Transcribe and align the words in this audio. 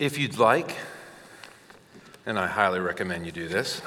If 0.00 0.18
you'd 0.18 0.38
like, 0.38 0.74
and 2.26 2.36
I 2.36 2.48
highly 2.48 2.80
recommend 2.80 3.26
you 3.26 3.30
do 3.30 3.46
this, 3.46 3.80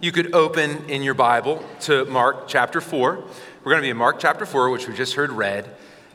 you 0.00 0.12
could 0.12 0.32
open 0.32 0.88
in 0.88 1.02
your 1.02 1.14
Bible 1.14 1.64
to 1.80 2.04
Mark 2.04 2.46
chapter 2.46 2.80
4. 2.80 3.16
We're 3.16 3.24
going 3.64 3.78
to 3.78 3.82
be 3.82 3.90
in 3.90 3.96
Mark 3.96 4.20
chapter 4.20 4.46
4, 4.46 4.70
which 4.70 4.86
we 4.86 4.94
just 4.94 5.14
heard 5.14 5.32
read, 5.32 5.68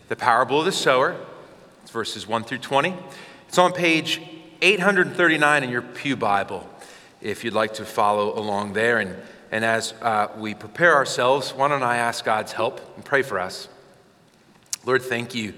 the 0.07 0.15
parable 0.15 0.59
of 0.59 0.65
the 0.65 0.71
sower. 0.71 1.17
It's 1.81 1.91
verses 1.91 2.25
1 2.25 2.45
through 2.45 2.59
20. 2.59 2.95
It's 3.49 3.57
on 3.57 3.73
page 3.73 4.21
839 4.61 5.63
in 5.65 5.69
your 5.69 5.81
Pew 5.81 6.15
Bible, 6.15 6.65
if 7.19 7.43
you'd 7.43 7.53
like 7.53 7.73
to 7.73 7.85
follow 7.85 8.39
along 8.39 8.71
there. 8.71 8.99
And, 8.99 9.13
and 9.51 9.65
as 9.65 9.93
uh, 10.01 10.29
we 10.37 10.53
prepare 10.53 10.95
ourselves, 10.95 11.53
why 11.53 11.67
don't 11.67 11.83
I 11.83 11.97
ask 11.97 12.23
God's 12.23 12.53
help 12.53 12.79
and 12.95 13.03
pray 13.03 13.23
for 13.23 13.39
us? 13.39 13.67
Lord, 14.85 15.01
thank 15.01 15.35
you 15.35 15.53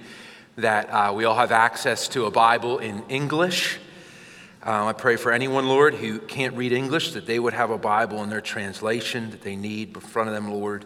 that 0.58 0.90
uh, 0.90 1.14
we 1.14 1.26
all 1.26 1.36
have 1.36 1.52
access 1.52 2.08
to 2.10 2.26
a 2.26 2.32
Bible 2.32 2.80
in 2.80 3.04
English. 3.10 3.80
Um, 4.64 4.88
I 4.88 4.94
pray 4.94 5.16
for 5.16 5.32
anyone, 5.32 5.68
Lord, 5.68 5.96
who 5.96 6.20
can't 6.20 6.56
read 6.56 6.72
English, 6.72 7.14
that 7.14 7.26
they 7.26 7.40
would 7.40 7.54
have 7.54 7.72
a 7.72 7.78
Bible 7.78 8.22
in 8.24 8.30
their 8.30 8.42
translation 8.42 9.32
that 9.32 9.42
they 9.42 9.56
need 9.56 9.96
in 9.96 10.02
front 10.02 10.30
of 10.30 10.36
them, 10.36 10.52
Lord. 10.52 10.86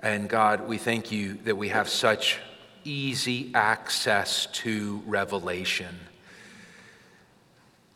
And 0.00 0.28
God, 0.28 0.68
we 0.68 0.78
thank 0.78 1.10
you 1.10 1.34
that 1.44 1.56
we 1.56 1.68
have 1.68 1.88
such 1.88 2.38
easy 2.84 3.50
access 3.54 4.46
to 4.46 5.02
revelation. 5.06 5.98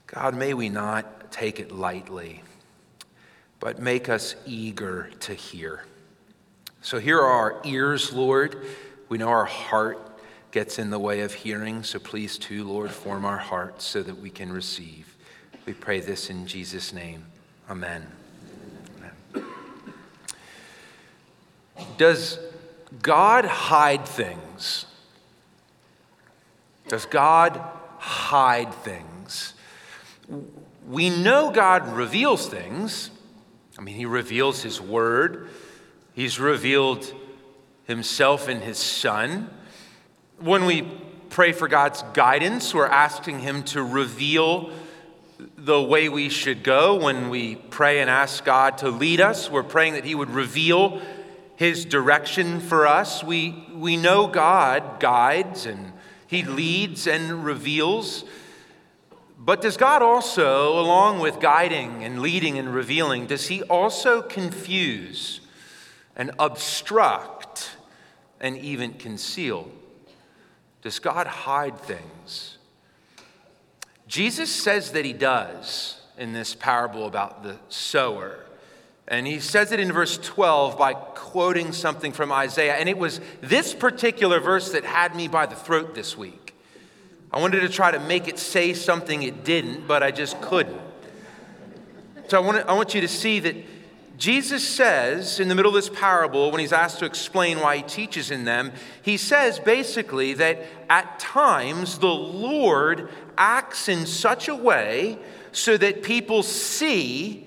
God, 0.06 0.34
may 0.34 0.55
we 0.55 0.69
not 0.69 1.30
take 1.30 1.60
it 1.60 1.72
lightly, 1.72 2.42
but 3.60 3.78
make 3.78 4.08
us 4.08 4.34
eager 4.47 5.10
to 5.20 5.34
hear. 5.34 5.84
So 6.80 6.98
here 6.98 7.19
are 7.19 7.27
our 7.27 7.60
ears, 7.64 8.12
Lord. 8.12 8.64
We 9.08 9.19
know 9.19 9.28
our 9.28 9.44
heart 9.44 10.05
gets 10.56 10.78
in 10.78 10.88
the 10.88 10.98
way 10.98 11.20
of 11.20 11.34
hearing. 11.34 11.83
So 11.83 11.98
please, 11.98 12.38
too, 12.38 12.64
Lord, 12.64 12.91
form 12.91 13.27
our 13.27 13.36
hearts 13.36 13.84
so 13.84 14.03
that 14.03 14.19
we 14.22 14.30
can 14.30 14.50
receive. 14.50 15.14
We 15.67 15.75
pray 15.75 16.00
this 16.00 16.30
in 16.30 16.47
Jesus' 16.47 16.94
name. 16.94 17.27
Amen. 17.69 18.06
Amen. 19.34 19.45
Does 21.98 22.39
God 23.03 23.45
hide 23.45 24.06
things? 24.06 24.86
Does 26.89 27.05
God 27.05 27.61
hide 27.98 28.73
things? 28.77 29.52
We 30.89 31.11
know 31.11 31.50
God 31.50 31.86
reveals 31.92 32.48
things. 32.48 33.11
I 33.78 33.83
mean, 33.83 33.97
He 33.97 34.06
reveals 34.06 34.62
His 34.62 34.80
Word, 34.80 35.50
He's 36.14 36.41
revealed 36.41 37.12
Himself 37.84 38.48
in 38.48 38.62
His 38.62 38.78
Son. 38.78 39.50
When 40.39 40.67
we 40.67 40.83
pray 41.31 41.53
for 41.53 41.67
God's 41.67 42.03
guidance, 42.12 42.75
we're 42.75 42.84
asking 42.84 43.39
Him 43.39 43.62
to 43.65 43.83
reveal 43.83 44.70
the 45.56 45.81
way 45.81 46.11
we 46.11 46.29
should 46.29 46.62
go. 46.62 46.97
When 46.97 47.31
we 47.31 47.56
pray 47.56 48.01
and 48.01 48.11
ask 48.11 48.45
God 48.45 48.77
to 48.79 48.91
lead 48.91 49.19
us, 49.19 49.51
we're 49.51 49.62
praying 49.62 49.95
that 49.95 50.05
He 50.05 50.14
would 50.14 50.29
reveal 50.29 51.01
His 51.57 51.87
direction 51.87 52.61
for 52.61 52.87
us. 52.87 53.25
We, 53.25 53.67
we 53.73 53.97
know 53.97 54.27
God 54.27 55.01
guides 55.01 55.64
and 55.64 55.95
He 56.27 56.42
leads 56.42 57.07
and 57.07 57.42
reveals. 57.42 58.27
But 59.39 59.62
does 59.62 59.79
God 59.79 60.03
also, 60.03 60.79
along 60.79 61.20
with 61.20 61.41
guiding 61.41 62.05
and 62.05 62.20
leading 62.20 62.59
and 62.59 62.75
revealing, 62.75 63.25
does 63.25 63.47
He 63.47 63.62
also 63.62 64.20
confuse 64.20 65.41
and 66.14 66.31
obstruct 66.39 67.70
and 68.39 68.59
even 68.59 68.92
conceal? 68.92 69.70
Does 70.87 71.01
God 71.01 71.27
hide 71.27 71.81
things? 71.81 72.59
Jesus 74.06 74.48
says 74.48 74.92
that 74.92 75.05
he 75.05 75.12
does 75.12 76.01
in 76.17 76.33
this 76.33 76.55
parable 76.55 77.07
about 77.07 77.42
the 77.42 77.57
sower. 77.69 78.39
And 79.08 79.27
he 79.27 79.41
says 79.41 79.73
it 79.73 79.80
in 79.80 79.91
verse 79.91 80.17
12 80.17 80.79
by 80.79 80.95
quoting 80.95 81.73
something 81.73 82.13
from 82.13 82.30
Isaiah. 82.30 82.75
And 82.75 82.89
it 82.89 82.96
was 82.96 83.20
this 83.41 83.75
particular 83.75 84.39
verse 84.39 84.70
that 84.70 84.85
had 84.85 85.17
me 85.17 85.27
by 85.27 85.46
the 85.46 85.57
throat 85.57 85.96
this 85.96 86.17
week. 86.17 86.55
I 87.33 87.41
wanted 87.41 87.63
to 87.63 87.69
try 87.69 87.91
to 87.91 87.98
make 87.98 88.29
it 88.29 88.39
say 88.39 88.73
something 88.73 89.25
it 89.25 89.42
didn't, 89.42 89.89
but 89.89 90.05
I 90.05 90.13
just 90.13 90.41
couldn't. 90.41 90.80
So 92.29 92.41
I 92.41 92.46
want, 92.46 92.64
I 92.69 92.75
want 92.75 92.95
you 92.95 93.01
to 93.01 93.08
see 93.08 93.41
that 93.41 93.57
Jesus 94.16 94.66
says 94.66 95.40
in 95.40 95.48
the 95.48 95.54
middle 95.54 95.70
of 95.70 95.74
this 95.74 95.90
parable, 95.90 96.50
when 96.50 96.60
he's 96.60 96.72
asked 96.72 97.00
to 97.00 97.04
explain 97.04 97.60
why 97.60 97.78
he 97.78 97.82
teaches 97.82 98.30
in 98.30 98.44
them, 98.44 98.72
he 99.02 99.16
says 99.16 99.58
basically 99.58 100.32
that 100.34 100.62
at 100.88 101.18
times 101.18 101.98
the 101.98 102.06
Lord 102.06 103.10
acts 103.36 103.88
in 103.88 104.06
such 104.06 104.48
a 104.48 104.54
way 104.54 105.18
so 105.52 105.77
that 105.77 106.02
people 106.02 106.42
see 106.42 107.46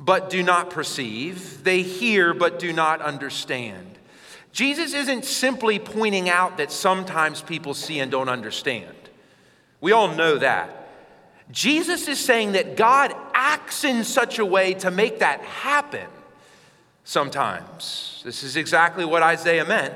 but 0.00 0.30
do 0.30 0.42
not 0.42 0.70
perceive, 0.70 1.64
they 1.64 1.82
hear 1.82 2.34
but 2.34 2.58
do 2.58 2.72
not 2.72 3.00
understand. 3.00 3.98
Jesus 4.52 4.94
isn't 4.94 5.24
simply 5.24 5.78
pointing 5.78 6.28
out 6.28 6.58
that 6.58 6.70
sometimes 6.70 7.42
people 7.42 7.74
see 7.74 7.98
and 7.98 8.10
don't 8.10 8.28
understand. 8.28 8.94
We 9.80 9.92
all 9.92 10.08
know 10.14 10.38
that. 10.38 10.83
Jesus 11.50 12.08
is 12.08 12.18
saying 12.18 12.52
that 12.52 12.76
God 12.76 13.14
acts 13.34 13.84
in 13.84 14.04
such 14.04 14.38
a 14.38 14.44
way 14.44 14.74
to 14.74 14.90
make 14.90 15.18
that 15.18 15.40
happen 15.40 16.06
sometimes. 17.04 18.22
This 18.24 18.42
is 18.42 18.56
exactly 18.56 19.04
what 19.04 19.22
Isaiah 19.22 19.64
meant 19.64 19.94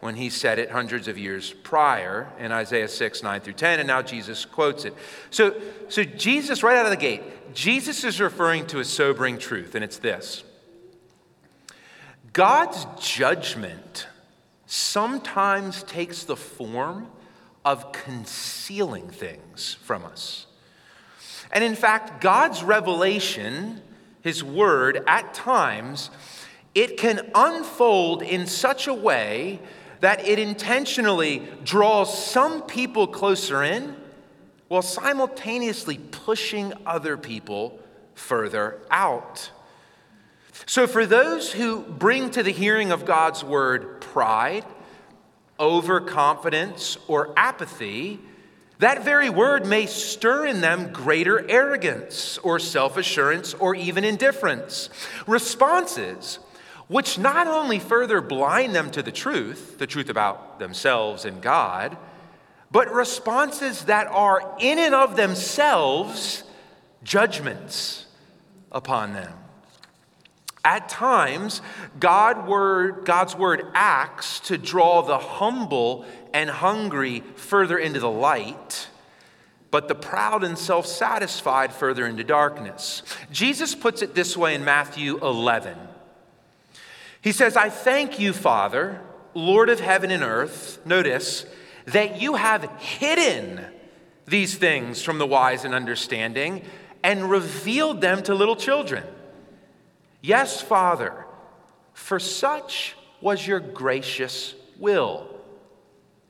when 0.00 0.16
he 0.16 0.30
said 0.30 0.58
it 0.58 0.70
hundreds 0.70 1.08
of 1.08 1.18
years 1.18 1.52
prior 1.62 2.28
in 2.38 2.52
Isaiah 2.52 2.88
6, 2.88 3.22
9 3.22 3.40
through 3.40 3.52
10, 3.52 3.80
and 3.80 3.86
now 3.86 4.02
Jesus 4.02 4.44
quotes 4.44 4.84
it. 4.84 4.94
So, 5.30 5.60
so 5.88 6.02
Jesus, 6.02 6.62
right 6.62 6.76
out 6.76 6.86
of 6.86 6.90
the 6.90 6.96
gate, 6.96 7.22
Jesus 7.54 8.02
is 8.02 8.20
referring 8.20 8.66
to 8.68 8.80
a 8.80 8.84
sobering 8.84 9.38
truth, 9.38 9.74
and 9.74 9.84
it's 9.84 9.98
this 9.98 10.42
God's 12.32 12.86
judgment 13.00 14.08
sometimes 14.66 15.82
takes 15.82 16.24
the 16.24 16.36
form 16.36 17.08
of 17.64 17.92
concealing 17.92 19.08
things 19.08 19.74
from 19.82 20.04
us. 20.04 20.46
And 21.52 21.64
in 21.64 21.74
fact, 21.74 22.20
God's 22.20 22.62
revelation, 22.62 23.80
His 24.22 24.42
word, 24.44 25.02
at 25.06 25.34
times, 25.34 26.10
it 26.74 26.96
can 26.96 27.30
unfold 27.34 28.22
in 28.22 28.46
such 28.46 28.86
a 28.86 28.94
way 28.94 29.60
that 30.00 30.26
it 30.26 30.38
intentionally 30.38 31.46
draws 31.64 32.26
some 32.26 32.62
people 32.62 33.06
closer 33.06 33.62
in 33.62 33.96
while 34.68 34.82
simultaneously 34.82 35.98
pushing 35.98 36.72
other 36.86 37.16
people 37.16 37.78
further 38.14 38.78
out. 38.90 39.50
So, 40.66 40.86
for 40.86 41.06
those 41.06 41.52
who 41.52 41.80
bring 41.80 42.30
to 42.30 42.42
the 42.42 42.52
hearing 42.52 42.92
of 42.92 43.04
God's 43.04 43.42
word 43.42 44.00
pride, 44.00 44.64
overconfidence, 45.58 46.96
or 47.08 47.32
apathy, 47.36 48.20
that 48.80 49.04
very 49.04 49.30
word 49.30 49.66
may 49.66 49.86
stir 49.86 50.46
in 50.46 50.60
them 50.60 50.92
greater 50.92 51.48
arrogance 51.50 52.38
or 52.38 52.58
self 52.58 52.96
assurance 52.96 53.54
or 53.54 53.74
even 53.74 54.04
indifference. 54.04 54.88
Responses 55.26 56.38
which 56.88 57.18
not 57.18 57.46
only 57.46 57.78
further 57.78 58.20
blind 58.20 58.74
them 58.74 58.90
to 58.90 59.00
the 59.00 59.12
truth, 59.12 59.78
the 59.78 59.86
truth 59.86 60.08
about 60.08 60.58
themselves 60.58 61.24
and 61.24 61.40
God, 61.40 61.96
but 62.72 62.92
responses 62.92 63.84
that 63.84 64.08
are 64.08 64.56
in 64.58 64.76
and 64.78 64.92
of 64.92 65.14
themselves 65.14 66.42
judgments 67.04 68.06
upon 68.72 69.12
them. 69.12 69.32
At 70.64 70.88
times, 70.88 71.62
God 71.98 72.48
word, 72.48 73.04
God's 73.04 73.36
word 73.36 73.66
acts 73.72 74.40
to 74.40 74.58
draw 74.58 75.02
the 75.02 75.18
humble 75.18 76.04
and 76.32 76.50
hungry 76.50 77.22
further 77.36 77.78
into 77.78 78.00
the 78.00 78.10
light, 78.10 78.88
but 79.70 79.88
the 79.88 79.94
proud 79.94 80.44
and 80.44 80.58
self 80.58 80.86
satisfied 80.86 81.72
further 81.72 82.06
into 82.06 82.24
darkness. 82.24 83.02
Jesus 83.30 83.74
puts 83.74 84.02
it 84.02 84.14
this 84.14 84.36
way 84.36 84.54
in 84.54 84.64
Matthew 84.64 85.18
11. 85.18 85.76
He 87.22 87.32
says, 87.32 87.56
I 87.56 87.68
thank 87.68 88.18
you, 88.18 88.32
Father, 88.32 89.00
Lord 89.34 89.68
of 89.68 89.80
heaven 89.80 90.10
and 90.10 90.22
earth, 90.22 90.80
notice, 90.84 91.44
that 91.86 92.20
you 92.20 92.34
have 92.34 92.64
hidden 92.80 93.64
these 94.26 94.56
things 94.56 95.02
from 95.02 95.18
the 95.18 95.26
wise 95.26 95.64
and 95.64 95.74
understanding 95.74 96.64
and 97.02 97.30
revealed 97.30 98.00
them 98.00 98.22
to 98.22 98.34
little 98.34 98.56
children. 98.56 99.04
Yes, 100.20 100.60
Father, 100.60 101.26
for 101.92 102.18
such 102.18 102.96
was 103.20 103.46
your 103.46 103.60
gracious 103.60 104.54
will. 104.78 105.39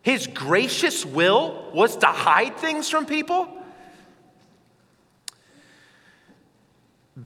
His 0.03 0.27
gracious 0.27 1.05
will 1.05 1.71
was 1.75 1.97
to 1.99 2.07
hide 2.07 2.57
things 2.57 2.89
from 2.89 3.07
people? 3.07 3.49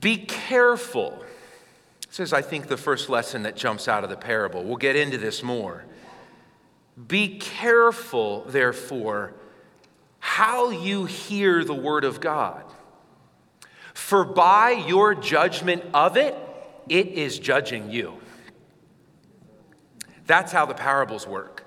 Be 0.01 0.19
careful. 0.19 1.25
This 2.09 2.21
is, 2.21 2.33
I 2.33 2.43
think, 2.43 2.69
the 2.69 2.77
first 2.77 3.09
lesson 3.09 3.43
that 3.43 3.57
jumps 3.57 3.89
out 3.89 4.05
of 4.05 4.11
the 4.11 4.17
parable. 4.17 4.65
We'll 4.65 4.77
get 4.77 4.97
into 4.97 5.19
this 5.19 5.43
more. 5.43 5.85
Be 7.09 7.39
careful, 7.39 8.45
therefore, 8.47 9.35
how 10.21 10.71
you 10.71 11.07
hear 11.07 11.65
the 11.65 11.75
word 11.75 12.05
of 12.05 12.21
God. 12.21 12.65
For 13.93 14.25
by 14.25 14.71
your 14.71 15.15
judgment 15.15 15.85
of 15.93 16.17
it, 16.17 16.37
it 16.89 17.09
is 17.09 17.39
judging 17.39 17.91
you. 17.91 18.15
That's 20.27 20.53
how 20.53 20.67
the 20.67 20.75
parables 20.75 21.27
work. 21.27 21.64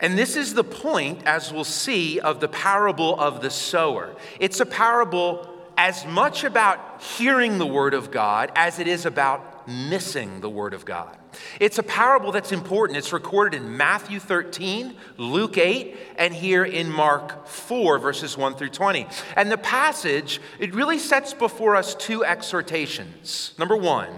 And 0.00 0.16
this 0.16 0.36
is 0.36 0.54
the 0.54 0.64
point, 0.64 1.22
as 1.26 1.52
we'll 1.52 1.64
see, 1.64 2.20
of 2.20 2.40
the 2.40 2.48
parable 2.48 3.18
of 3.18 3.40
the 3.40 3.50
sower. 3.50 4.14
It's 4.38 4.60
a 4.60 4.66
parable 4.66 5.48
as 5.76 6.04
much 6.06 6.44
about 6.44 7.02
hearing 7.02 7.58
the 7.58 7.66
word 7.66 7.94
of 7.94 8.10
God 8.10 8.50
as 8.56 8.78
it 8.78 8.88
is 8.88 9.06
about 9.06 9.68
missing 9.68 10.40
the 10.40 10.48
word 10.48 10.74
of 10.74 10.84
God. 10.84 11.16
It's 11.60 11.78
a 11.78 11.82
parable 11.82 12.32
that's 12.32 12.52
important. 12.52 12.96
It's 12.96 13.12
recorded 13.12 13.60
in 13.60 13.76
Matthew 13.76 14.18
13, 14.18 14.96
Luke 15.18 15.58
8, 15.58 15.96
and 16.16 16.34
here 16.34 16.64
in 16.64 16.90
Mark 16.90 17.46
4, 17.46 17.98
verses 17.98 18.36
1 18.36 18.54
through 18.54 18.70
20. 18.70 19.06
And 19.36 19.52
the 19.52 19.58
passage, 19.58 20.40
it 20.58 20.74
really 20.74 20.98
sets 20.98 21.34
before 21.34 21.76
us 21.76 21.94
two 21.94 22.24
exhortations. 22.24 23.54
Number 23.58 23.76
one, 23.76 24.08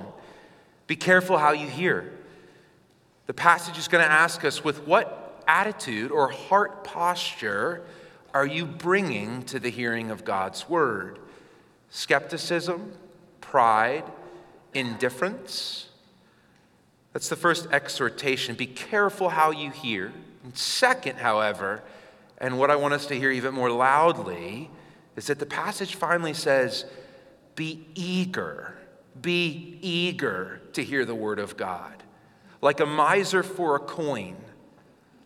be 0.86 0.96
careful 0.96 1.36
how 1.36 1.52
you 1.52 1.66
hear. 1.66 2.12
The 3.26 3.34
passage 3.34 3.76
is 3.76 3.86
going 3.86 4.04
to 4.04 4.10
ask 4.10 4.44
us 4.44 4.64
with 4.64 4.86
what 4.86 5.19
attitude 5.50 6.12
or 6.12 6.30
heart 6.30 6.84
posture 6.84 7.82
are 8.32 8.46
you 8.46 8.64
bringing 8.64 9.42
to 9.46 9.58
the 9.58 9.70
hearing 9.70 10.12
of 10.12 10.24
God's 10.24 10.68
word? 10.68 11.18
Skepticism, 11.90 12.92
pride, 13.40 14.04
indifference? 14.72 15.88
That's 17.12 17.28
the 17.28 17.34
first 17.34 17.66
exhortation. 17.72 18.54
Be 18.54 18.66
careful 18.66 19.30
how 19.30 19.50
you 19.50 19.72
hear. 19.72 20.12
And 20.44 20.56
second, 20.56 21.18
however, 21.18 21.82
and 22.38 22.56
what 22.56 22.70
I 22.70 22.76
want 22.76 22.94
us 22.94 23.06
to 23.06 23.18
hear 23.18 23.32
even 23.32 23.52
more 23.52 23.70
loudly, 23.70 24.70
is 25.16 25.26
that 25.26 25.40
the 25.40 25.46
passage 25.46 25.96
finally 25.96 26.34
says, 26.34 26.84
Be 27.56 27.84
eager, 27.96 28.76
be 29.20 29.76
eager 29.82 30.60
to 30.74 30.84
hear 30.84 31.04
the 31.04 31.16
word 31.16 31.40
of 31.40 31.56
God. 31.56 32.04
Like 32.62 32.78
a 32.78 32.86
miser 32.86 33.42
for 33.42 33.74
a 33.74 33.80
coin, 33.80 34.36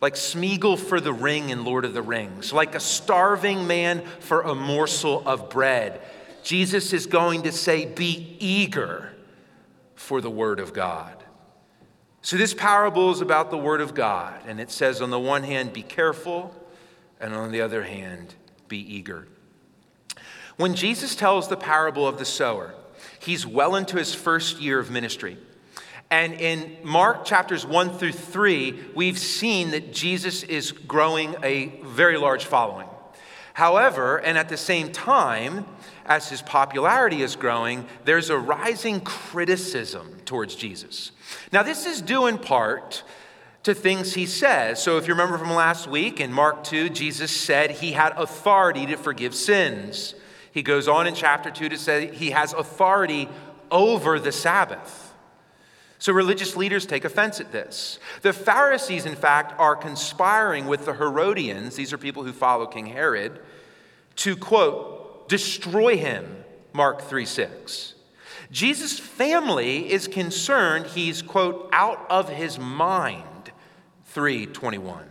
like 0.04 0.16
Smeagol 0.16 0.78
for 0.78 1.00
the 1.00 1.14
ring 1.14 1.48
in 1.48 1.64
Lord 1.64 1.86
of 1.86 1.94
the 1.94 2.02
Rings, 2.02 2.52
like 2.52 2.74
a 2.74 2.80
starving 2.80 3.66
man 3.66 4.04
for 4.20 4.42
a 4.42 4.54
morsel 4.54 5.26
of 5.26 5.48
bread. 5.48 5.98
Jesus 6.42 6.92
is 6.92 7.06
going 7.06 7.44
to 7.44 7.52
say, 7.52 7.86
Be 7.86 8.36
eager 8.38 9.14
for 9.94 10.20
the 10.20 10.28
word 10.28 10.60
of 10.60 10.74
God. 10.74 11.24
So, 12.20 12.36
this 12.36 12.52
parable 12.52 13.12
is 13.12 13.22
about 13.22 13.50
the 13.50 13.56
Word 13.56 13.80
of 13.80 13.94
God, 13.94 14.38
and 14.46 14.60
it 14.60 14.70
says, 14.70 15.00
on 15.00 15.08
the 15.08 15.18
one 15.18 15.42
hand, 15.42 15.72
be 15.72 15.82
careful, 15.82 16.54
and 17.18 17.32
on 17.32 17.50
the 17.50 17.62
other 17.62 17.84
hand, 17.84 18.34
be 18.68 18.76
eager. 18.78 19.26
When 20.58 20.74
Jesus 20.74 21.14
tells 21.14 21.48
the 21.48 21.56
parable 21.56 22.06
of 22.06 22.18
the 22.18 22.26
sower, 22.26 22.74
he's 23.20 23.46
well 23.46 23.74
into 23.74 23.96
his 23.96 24.14
first 24.14 24.60
year 24.60 24.78
of 24.78 24.90
ministry. 24.90 25.38
And 26.14 26.34
in 26.34 26.76
Mark 26.84 27.24
chapters 27.24 27.66
1 27.66 27.98
through 27.98 28.12
3, 28.12 28.84
we've 28.94 29.18
seen 29.18 29.72
that 29.72 29.92
Jesus 29.92 30.44
is 30.44 30.70
growing 30.70 31.34
a 31.42 31.80
very 31.82 32.18
large 32.18 32.44
following. 32.44 32.86
However, 33.52 34.18
and 34.18 34.38
at 34.38 34.48
the 34.48 34.56
same 34.56 34.92
time, 34.92 35.66
as 36.06 36.28
his 36.28 36.40
popularity 36.40 37.22
is 37.22 37.34
growing, 37.34 37.88
there's 38.04 38.30
a 38.30 38.38
rising 38.38 39.00
criticism 39.00 40.20
towards 40.24 40.54
Jesus. 40.54 41.10
Now, 41.50 41.64
this 41.64 41.84
is 41.84 42.00
due 42.00 42.28
in 42.28 42.38
part 42.38 43.02
to 43.64 43.74
things 43.74 44.14
he 44.14 44.26
says. 44.26 44.80
So, 44.80 44.98
if 44.98 45.08
you 45.08 45.14
remember 45.14 45.36
from 45.36 45.52
last 45.52 45.88
week 45.88 46.20
in 46.20 46.32
Mark 46.32 46.62
2, 46.62 46.90
Jesus 46.90 47.32
said 47.32 47.72
he 47.72 47.90
had 47.90 48.12
authority 48.16 48.86
to 48.86 48.96
forgive 48.96 49.34
sins. 49.34 50.14
He 50.52 50.62
goes 50.62 50.86
on 50.86 51.08
in 51.08 51.16
chapter 51.16 51.50
2 51.50 51.70
to 51.70 51.76
say 51.76 52.14
he 52.14 52.30
has 52.30 52.52
authority 52.52 53.28
over 53.72 54.20
the 54.20 54.30
Sabbath. 54.30 55.03
So, 56.04 56.12
religious 56.12 56.54
leaders 56.54 56.84
take 56.84 57.06
offense 57.06 57.40
at 57.40 57.50
this. 57.50 57.98
The 58.20 58.34
Pharisees, 58.34 59.06
in 59.06 59.16
fact, 59.16 59.58
are 59.58 59.74
conspiring 59.74 60.66
with 60.66 60.84
the 60.84 60.92
Herodians, 60.92 61.76
these 61.76 61.94
are 61.94 61.96
people 61.96 62.24
who 62.24 62.34
follow 62.34 62.66
King 62.66 62.84
Herod, 62.84 63.40
to 64.16 64.36
quote, 64.36 65.30
destroy 65.30 65.96
him, 65.96 66.44
Mark 66.74 67.00
3 67.00 67.24
6. 67.24 67.94
Jesus' 68.50 68.98
family 68.98 69.90
is 69.90 70.06
concerned 70.06 70.88
he's, 70.88 71.22
quote, 71.22 71.70
out 71.72 72.04
of 72.10 72.28
his 72.28 72.58
mind, 72.58 73.52
321. 74.04 75.06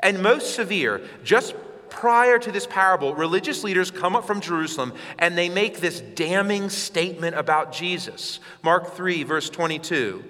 And 0.00 0.22
most 0.22 0.54
severe, 0.54 1.00
just 1.24 1.54
prior 1.98 2.38
to 2.38 2.52
this 2.52 2.64
parable, 2.64 3.12
religious 3.12 3.64
leaders 3.64 3.90
come 3.90 4.14
up 4.14 4.24
from 4.24 4.40
Jerusalem 4.40 4.92
and 5.18 5.36
they 5.36 5.48
make 5.48 5.80
this 5.80 6.00
damning 6.00 6.70
statement 6.70 7.34
about 7.34 7.72
Jesus. 7.72 8.38
Mark 8.62 8.94
3, 8.94 9.24
verse 9.24 9.50
22. 9.50 10.22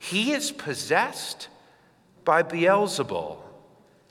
He 0.00 0.32
is 0.32 0.50
possessed 0.50 1.46
by 2.24 2.42
Beelzebul 2.42 3.38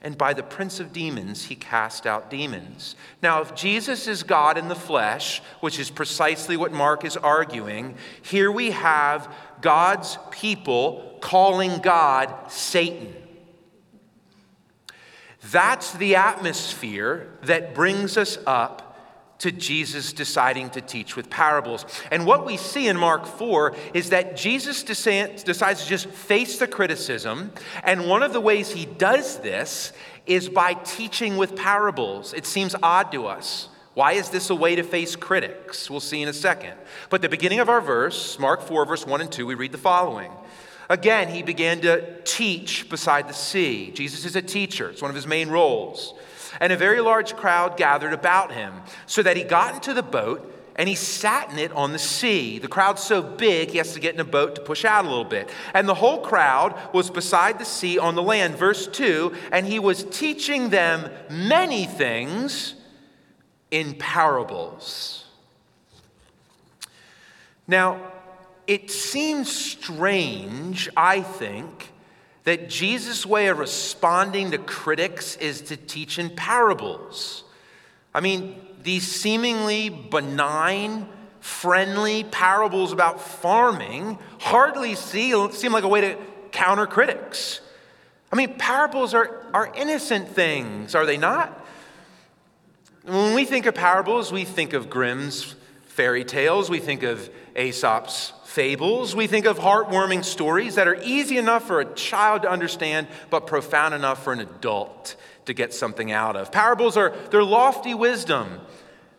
and 0.01 0.17
by 0.17 0.31
the 0.31 0.41
prince 0.41 0.79
of 0.79 0.93
demons 0.93 1.43
he 1.43 1.55
cast 1.57 2.07
out 2.07 2.29
demons. 2.29 2.95
Now, 3.21 3.41
if 3.41 3.53
Jesus 3.55 4.07
is 4.07 4.23
God 4.23 4.57
in 4.57 4.69
the 4.69 4.73
flesh, 4.73 5.41
which 5.59 5.79
is 5.79 5.89
precisely 5.89 6.55
what 6.55 6.71
Mark 6.71 7.03
is 7.03 7.17
arguing, 7.17 7.97
here 8.21 8.49
we 8.49 8.71
have 8.71 9.29
God's 9.59 10.17
people 10.31 11.17
calling 11.19 11.79
God 11.79 12.33
Satan. 12.49 13.13
That's 15.51 15.93
the 15.93 16.15
atmosphere 16.15 17.27
that 17.43 17.75
brings 17.75 18.17
us 18.17 18.37
up 18.47 18.81
to 19.39 19.51
Jesus 19.51 20.13
deciding 20.13 20.69
to 20.71 20.81
teach 20.81 21.15
with 21.15 21.29
parables. 21.29 21.85
And 22.09 22.25
what 22.25 22.45
we 22.45 22.57
see 22.57 22.87
in 22.87 22.97
Mark 22.97 23.25
4 23.25 23.75
is 23.93 24.09
that 24.11 24.37
Jesus 24.37 24.81
decides 24.81 25.43
to 25.43 25.87
just 25.87 26.07
face 26.07 26.57
the 26.57 26.67
criticism. 26.67 27.51
And 27.83 28.07
one 28.07 28.23
of 28.23 28.33
the 28.33 28.39
ways 28.39 28.71
he 28.71 28.85
does 28.85 29.39
this 29.39 29.91
is 30.25 30.47
by 30.47 30.73
teaching 30.73 31.37
with 31.37 31.55
parables. 31.55 32.33
It 32.33 32.45
seems 32.45 32.75
odd 32.81 33.11
to 33.11 33.27
us. 33.27 33.69
Why 33.93 34.13
is 34.13 34.29
this 34.29 34.49
a 34.49 34.55
way 34.55 34.75
to 34.75 34.83
face 34.83 35.15
critics? 35.15 35.89
We'll 35.89 35.99
see 35.99 36.21
in 36.21 36.27
a 36.27 36.33
second. 36.33 36.73
But 37.09 37.21
the 37.21 37.29
beginning 37.29 37.59
of 37.59 37.69
our 37.69 37.81
verse, 37.81 38.39
Mark 38.39 38.61
4, 38.61 38.85
verse 38.85 39.05
1 39.05 39.21
and 39.21 39.31
2, 39.31 39.45
we 39.45 39.55
read 39.55 39.71
the 39.71 39.77
following. 39.77 40.31
Again, 40.89 41.29
he 41.29 41.43
began 41.43 41.81
to 41.81 42.21
teach 42.23 42.89
beside 42.89 43.27
the 43.27 43.33
sea. 43.33 43.91
Jesus 43.91 44.25
is 44.25 44.35
a 44.35 44.41
teacher, 44.41 44.89
it's 44.89 45.01
one 45.01 45.09
of 45.09 45.15
his 45.15 45.27
main 45.27 45.49
roles 45.49 46.13
and 46.59 46.71
a 46.71 46.77
very 46.77 47.01
large 47.01 47.35
crowd 47.35 47.77
gathered 47.77 48.13
about 48.13 48.51
him, 48.51 48.73
so 49.05 49.21
that 49.23 49.37
he 49.37 49.43
got 49.43 49.75
into 49.75 49.93
the 49.93 50.03
boat 50.03 50.51
and 50.77 50.89
he 50.89 50.95
sat 50.95 51.51
in 51.51 51.57
it 51.57 51.71
on 51.71 51.93
the 51.93 51.99
sea. 51.99 52.59
The 52.59 52.67
crowd's 52.67 53.01
so 53.01 53.21
big, 53.21 53.69
he 53.69 53.77
has 53.77 53.93
to 53.93 53.99
get 53.99 54.13
in 54.13 54.19
a 54.19 54.25
boat 54.25 54.55
to 54.55 54.61
push 54.61 54.83
out 54.83 55.05
a 55.05 55.07
little 55.07 55.23
bit. 55.23 55.49
And 55.73 55.87
the 55.87 55.93
whole 55.93 56.19
crowd 56.21 56.77
was 56.93 57.09
beside 57.09 57.59
the 57.59 57.65
sea 57.65 57.97
on 57.97 58.15
the 58.15 58.21
land. 58.21 58.55
Verse 58.55 58.87
2 58.87 59.33
And 59.53 59.65
he 59.65 59.79
was 59.79 60.03
teaching 60.03 60.69
them 60.69 61.09
many 61.29 61.85
things 61.85 62.75
in 63.71 63.95
parables. 63.95 65.25
Now, 67.67 68.11
it 68.67 68.89
seems 68.91 69.53
strange, 69.53 70.89
I 70.95 71.21
think, 71.21 71.91
that 72.45 72.69
Jesus' 72.69 73.25
way 73.25 73.47
of 73.47 73.59
responding 73.59 74.51
to 74.51 74.57
critics 74.57 75.35
is 75.37 75.61
to 75.61 75.77
teach 75.77 76.19
in 76.19 76.29
parables. 76.29 77.43
I 78.13 78.21
mean, 78.21 78.55
these 78.83 79.07
seemingly 79.07 79.89
benign, 79.89 81.07
friendly 81.39 82.23
parables 82.23 82.91
about 82.91 83.19
farming 83.19 84.19
hardly 84.39 84.95
see, 84.95 85.31
seem 85.51 85.71
like 85.71 85.83
a 85.83 85.87
way 85.87 86.01
to 86.01 86.17
counter 86.51 86.85
critics. 86.85 87.61
I 88.31 88.35
mean, 88.35 88.55
parables 88.57 89.13
are, 89.13 89.43
are 89.53 89.71
innocent 89.75 90.29
things, 90.29 90.95
are 90.95 91.05
they 91.05 91.17
not? 91.17 91.65
When 93.03 93.35
we 93.35 93.45
think 93.45 93.65
of 93.65 93.75
parables, 93.75 94.31
we 94.31 94.45
think 94.45 94.73
of 94.73 94.89
Grimm's 94.89 95.55
fairy 95.85 96.23
tales, 96.23 96.69
we 96.69 96.79
think 96.79 97.03
of 97.03 97.29
Aesop's 97.55 98.33
fables. 98.55 99.13
We 99.13 99.27
think 99.27 99.45
of 99.45 99.59
heartwarming 99.59 100.23
stories 100.23 100.75
that 100.75 100.87
are 100.87 100.97
easy 101.03 101.37
enough 101.37 101.67
for 101.67 101.81
a 101.81 101.93
child 101.93 102.43
to 102.43 102.49
understand, 102.49 103.07
but 103.29 103.47
profound 103.47 103.93
enough 103.93 104.23
for 104.23 104.31
an 104.31 104.39
adult 104.39 105.17
to 105.43 105.53
get 105.53 105.73
something 105.73 106.13
out 106.13 106.37
of. 106.37 106.53
Parables 106.53 106.95
are 106.95 107.09
their 107.31 107.43
lofty 107.43 107.93
wisdom, 107.93 108.61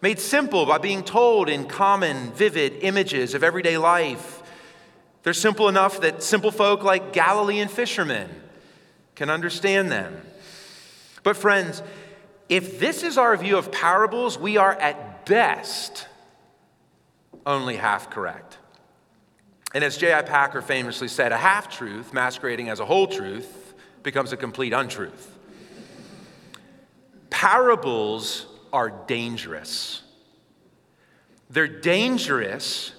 made 0.00 0.18
simple 0.18 0.64
by 0.64 0.78
being 0.78 1.04
told 1.04 1.50
in 1.50 1.66
common, 1.66 2.32
vivid 2.32 2.82
images 2.82 3.34
of 3.34 3.44
everyday 3.44 3.76
life. 3.76 4.42
They're 5.22 5.34
simple 5.34 5.68
enough 5.68 6.00
that 6.00 6.22
simple 6.22 6.50
folk 6.50 6.82
like 6.82 7.12
Galilean 7.12 7.68
fishermen 7.68 8.30
can 9.16 9.28
understand 9.28 9.92
them. 9.92 10.18
But, 11.22 11.36
friends, 11.36 11.82
if 12.48 12.80
this 12.80 13.02
is 13.02 13.18
our 13.18 13.36
view 13.36 13.58
of 13.58 13.70
parables, 13.70 14.38
we 14.38 14.56
are 14.56 14.72
at 14.72 15.26
best 15.26 16.08
only 17.44 17.76
half 17.76 18.08
correct. 18.08 18.56
And 19.76 19.84
as 19.84 19.98
J.I. 19.98 20.22
Packer 20.22 20.62
famously 20.62 21.06
said, 21.06 21.32
a 21.32 21.36
half 21.36 21.68
truth 21.68 22.14
masquerading 22.14 22.70
as 22.70 22.80
a 22.80 22.86
whole 22.86 23.06
truth 23.06 23.74
becomes 24.02 24.32
a 24.32 24.36
complete 24.38 24.72
untruth. 24.72 25.36
Parables 27.28 28.46
are 28.72 28.88
dangerous. 28.88 30.00
They're 31.50 31.68
dangerous 31.68 32.94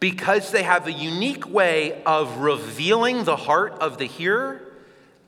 because 0.00 0.52
they 0.52 0.62
have 0.62 0.86
a 0.86 0.92
unique 0.92 1.46
way 1.50 2.02
of 2.06 2.38
revealing 2.38 3.24
the 3.24 3.36
heart 3.36 3.74
of 3.80 3.98
the 3.98 4.06
hearer 4.06 4.62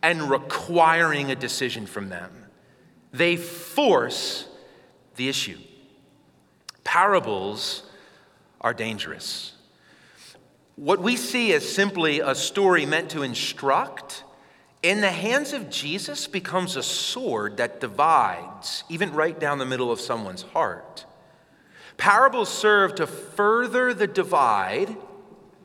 and 0.03 0.31
requiring 0.31 1.31
a 1.31 1.37
decision 1.37 1.85
from 1.85 2.09
them. 2.09 2.47
They 3.13 3.37
force 3.37 4.49
the 5.17 5.29
issue. 5.29 5.59
Parables 6.83 7.83
are 8.63 8.73
dangerous. 8.73 9.54
What 10.77 11.01
we 11.01 11.17
see 11.17 11.53
as 11.53 11.69
simply 11.69 12.21
a 12.21 12.35
story 12.35 12.85
meant 12.85 13.11
to 13.11 13.23
instruct, 13.23 14.25
in 14.83 15.01
the 15.01 15.11
hands 15.11 15.53
of 15.53 15.71
Jesus 15.71 16.27
becomes 16.27 16.77
a 16.77 16.83
sword 16.83 17.59
that 17.59 17.81
divides, 17.81 18.85
even 18.89 19.13
right 19.13 19.39
down 19.39 19.59
the 19.59 19.67
middle 19.67 19.93
of 19.93 20.01
someone's 20.01 20.43
heart. 20.43 21.07
Parables 21.97 22.49
serve 22.49 22.97
to 22.97 23.07
further 23.07 23.95
the 23.95 24.09
divide. 24.09 24.97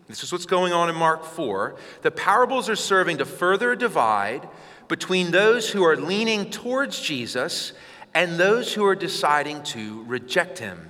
This 0.08 0.24
is 0.24 0.32
what's 0.32 0.46
going 0.46 0.74
on 0.74 0.90
in 0.90 0.96
Mark 0.96 1.26
4. 1.26 1.76
The 2.04 2.12
parables 2.12 2.70
are 2.70 2.76
serving 2.76 3.18
to 3.18 3.26
further 3.26 3.72
a 3.72 3.78
divide 3.78 4.48
between 4.88 5.32
those 5.32 5.72
who 5.72 5.84
are 5.84 5.98
leaning 5.98 6.52
towards 6.52 7.02
Jesus 7.02 7.74
and 8.14 8.38
those 8.38 8.74
who 8.74 8.86
are 8.86 8.96
deciding 8.96 9.64
to 9.64 10.04
reject 10.04 10.60
him. 10.60 10.90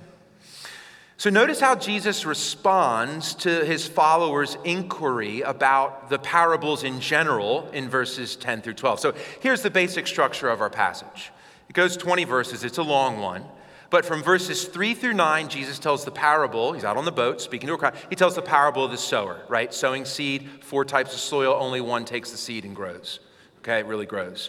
So, 1.20 1.28
notice 1.28 1.60
how 1.60 1.74
Jesus 1.74 2.24
responds 2.24 3.34
to 3.34 3.66
his 3.66 3.86
followers' 3.86 4.56
inquiry 4.64 5.42
about 5.42 6.08
the 6.08 6.18
parables 6.18 6.82
in 6.82 6.98
general 6.98 7.68
in 7.74 7.90
verses 7.90 8.36
10 8.36 8.62
through 8.62 8.72
12. 8.72 9.00
So, 9.00 9.14
here's 9.40 9.60
the 9.60 9.68
basic 9.68 10.06
structure 10.06 10.48
of 10.48 10.62
our 10.62 10.70
passage 10.70 11.30
it 11.68 11.74
goes 11.74 11.98
20 11.98 12.24
verses, 12.24 12.64
it's 12.64 12.78
a 12.78 12.82
long 12.82 13.18
one. 13.18 13.44
But 13.90 14.06
from 14.06 14.22
verses 14.22 14.64
3 14.64 14.94
through 14.94 15.12
9, 15.12 15.50
Jesus 15.50 15.78
tells 15.78 16.06
the 16.06 16.10
parable. 16.10 16.72
He's 16.72 16.84
out 16.84 16.96
on 16.96 17.04
the 17.04 17.12
boat 17.12 17.42
speaking 17.42 17.66
to 17.66 17.74
a 17.74 17.76
crowd. 17.76 17.96
He 18.08 18.16
tells 18.16 18.36
the 18.36 18.40
parable 18.40 18.86
of 18.86 18.90
the 18.90 18.96
sower, 18.96 19.42
right? 19.46 19.74
Sowing 19.74 20.06
seed, 20.06 20.48
four 20.62 20.86
types 20.86 21.12
of 21.12 21.20
soil, 21.20 21.54
only 21.60 21.82
one 21.82 22.06
takes 22.06 22.30
the 22.30 22.38
seed 22.38 22.64
and 22.64 22.74
grows. 22.74 23.20
Okay, 23.58 23.80
it 23.80 23.84
really 23.84 24.06
grows. 24.06 24.48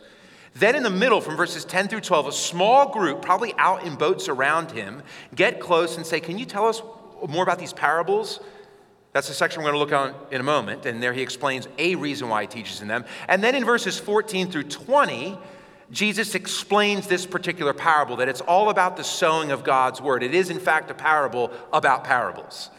Then 0.55 0.75
in 0.75 0.83
the 0.83 0.89
middle, 0.89 1.21
from 1.21 1.37
verses 1.37 1.63
10 1.63 1.87
through 1.87 2.01
12, 2.01 2.27
a 2.27 2.31
small 2.31 2.91
group, 2.91 3.21
probably 3.21 3.53
out 3.57 3.83
in 3.83 3.95
boats 3.95 4.27
around 4.27 4.71
him, 4.71 5.01
get 5.33 5.59
close 5.59 5.97
and 5.97 6.05
say, 6.05 6.19
Can 6.19 6.37
you 6.37 6.45
tell 6.45 6.67
us 6.67 6.81
more 7.27 7.43
about 7.43 7.59
these 7.59 7.73
parables? 7.73 8.39
That's 9.13 9.27
the 9.27 9.33
section 9.33 9.61
we're 9.61 9.71
going 9.71 9.87
to 9.87 9.95
look 9.95 10.15
at 10.15 10.33
in 10.33 10.39
a 10.39 10.43
moment. 10.43 10.85
And 10.85 11.03
there 11.03 11.13
he 11.13 11.21
explains 11.21 11.67
a 11.77 11.95
reason 11.95 12.29
why 12.29 12.43
he 12.43 12.47
teaches 12.47 12.81
in 12.81 12.87
them. 12.87 13.05
And 13.27 13.43
then 13.43 13.55
in 13.55 13.65
verses 13.65 13.99
14 13.99 14.49
through 14.49 14.63
20, 14.63 15.37
Jesus 15.91 16.35
explains 16.35 17.07
this 17.07 17.25
particular 17.25 17.73
parable 17.73 18.15
that 18.17 18.29
it's 18.29 18.39
all 18.41 18.69
about 18.69 18.95
the 18.95 19.03
sowing 19.03 19.51
of 19.51 19.63
God's 19.63 20.01
word. 20.01 20.23
It 20.23 20.33
is, 20.33 20.49
in 20.49 20.59
fact, 20.59 20.89
a 20.89 20.93
parable 20.93 21.51
about 21.73 22.05
parables. 22.05 22.69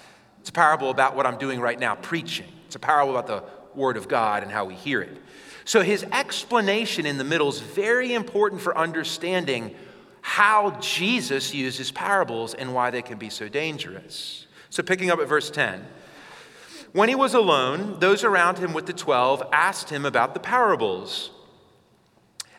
It's 0.41 0.49
a 0.49 0.53
parable 0.53 0.91
about 0.91 1.15
what 1.15 1.27
I'm 1.27 1.37
doing 1.37 1.61
right 1.61 1.79
now, 1.79 1.95
preaching. 1.97 2.49
It's 2.67 2.77
a 2.77 2.79
parable 2.79 3.17
about 3.17 3.27
the 3.27 3.45
word 3.77 3.97
of 3.97 4.09
God 4.09 4.43
and 4.43 4.53
how 4.53 4.65
we 4.65 4.75
hear 4.75 5.01
it. 5.01 5.17
So 5.65 5.83
his 5.83 6.05
explanation 6.05 7.07
in 7.07 7.19
the 7.19 7.25
middle 7.25 7.49
is 7.49 7.61
very 7.61 8.13
important 8.15 8.61
for 8.61 8.77
understanding 8.77 9.75
how 10.23 10.79
Jesus 10.81 11.53
uses 11.53 11.91
parables 11.91 12.55
and 12.55 12.75
why 12.75 12.91
they 12.91 13.03
can 13.03 13.19
be 13.19 13.29
so 13.29 13.49
dangerous. 13.49 14.47
So, 14.71 14.83
picking 14.83 15.11
up 15.11 15.19
at 15.19 15.29
verse 15.29 15.51
10. 15.51 15.85
When 16.93 17.09
he 17.09 17.15
was 17.15 17.35
alone, 17.35 17.99
those 18.01 18.23
around 18.23 18.59
him 18.59 18.73
with 18.73 18.87
the 18.87 18.93
twelve 18.93 19.43
asked 19.53 19.91
him 19.91 20.05
about 20.05 20.35
the 20.35 20.41
parables. 20.41 21.31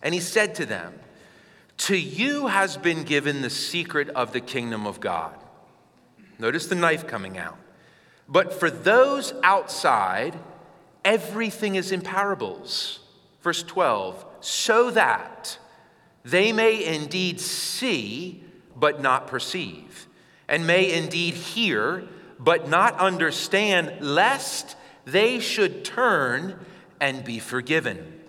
And 0.01 0.13
he 0.13 0.19
said 0.19 0.55
to 0.55 0.65
them, 0.65 0.99
To 1.77 1.95
you 1.95 2.47
has 2.47 2.75
been 2.77 3.03
given 3.03 3.41
the 3.41 3.49
secret 3.49 4.09
of 4.09 4.33
the 4.33 4.41
kingdom 4.41 4.85
of 4.85 4.99
God. 4.99 5.35
Notice 6.39 6.65
the 6.65 6.75
knife 6.75 7.07
coming 7.07 7.37
out. 7.37 7.57
But 8.27 8.53
for 8.53 8.71
those 8.71 9.33
outside, 9.43 10.37
everything 11.05 11.75
is 11.75 11.91
in 11.91 12.01
parables. 12.01 12.99
Verse 13.41 13.63
12, 13.63 14.25
so 14.39 14.91
that 14.91 15.57
they 16.23 16.53
may 16.53 16.83
indeed 16.83 17.39
see, 17.39 18.43
but 18.75 19.01
not 19.01 19.27
perceive, 19.27 20.07
and 20.47 20.65
may 20.65 20.93
indeed 20.93 21.33
hear, 21.33 22.07
but 22.39 22.69
not 22.69 22.97
understand, 22.99 23.93
lest 23.99 24.77
they 25.05 25.39
should 25.39 25.83
turn 25.83 26.57
and 26.99 27.23
be 27.23 27.39
forgiven. 27.39 28.21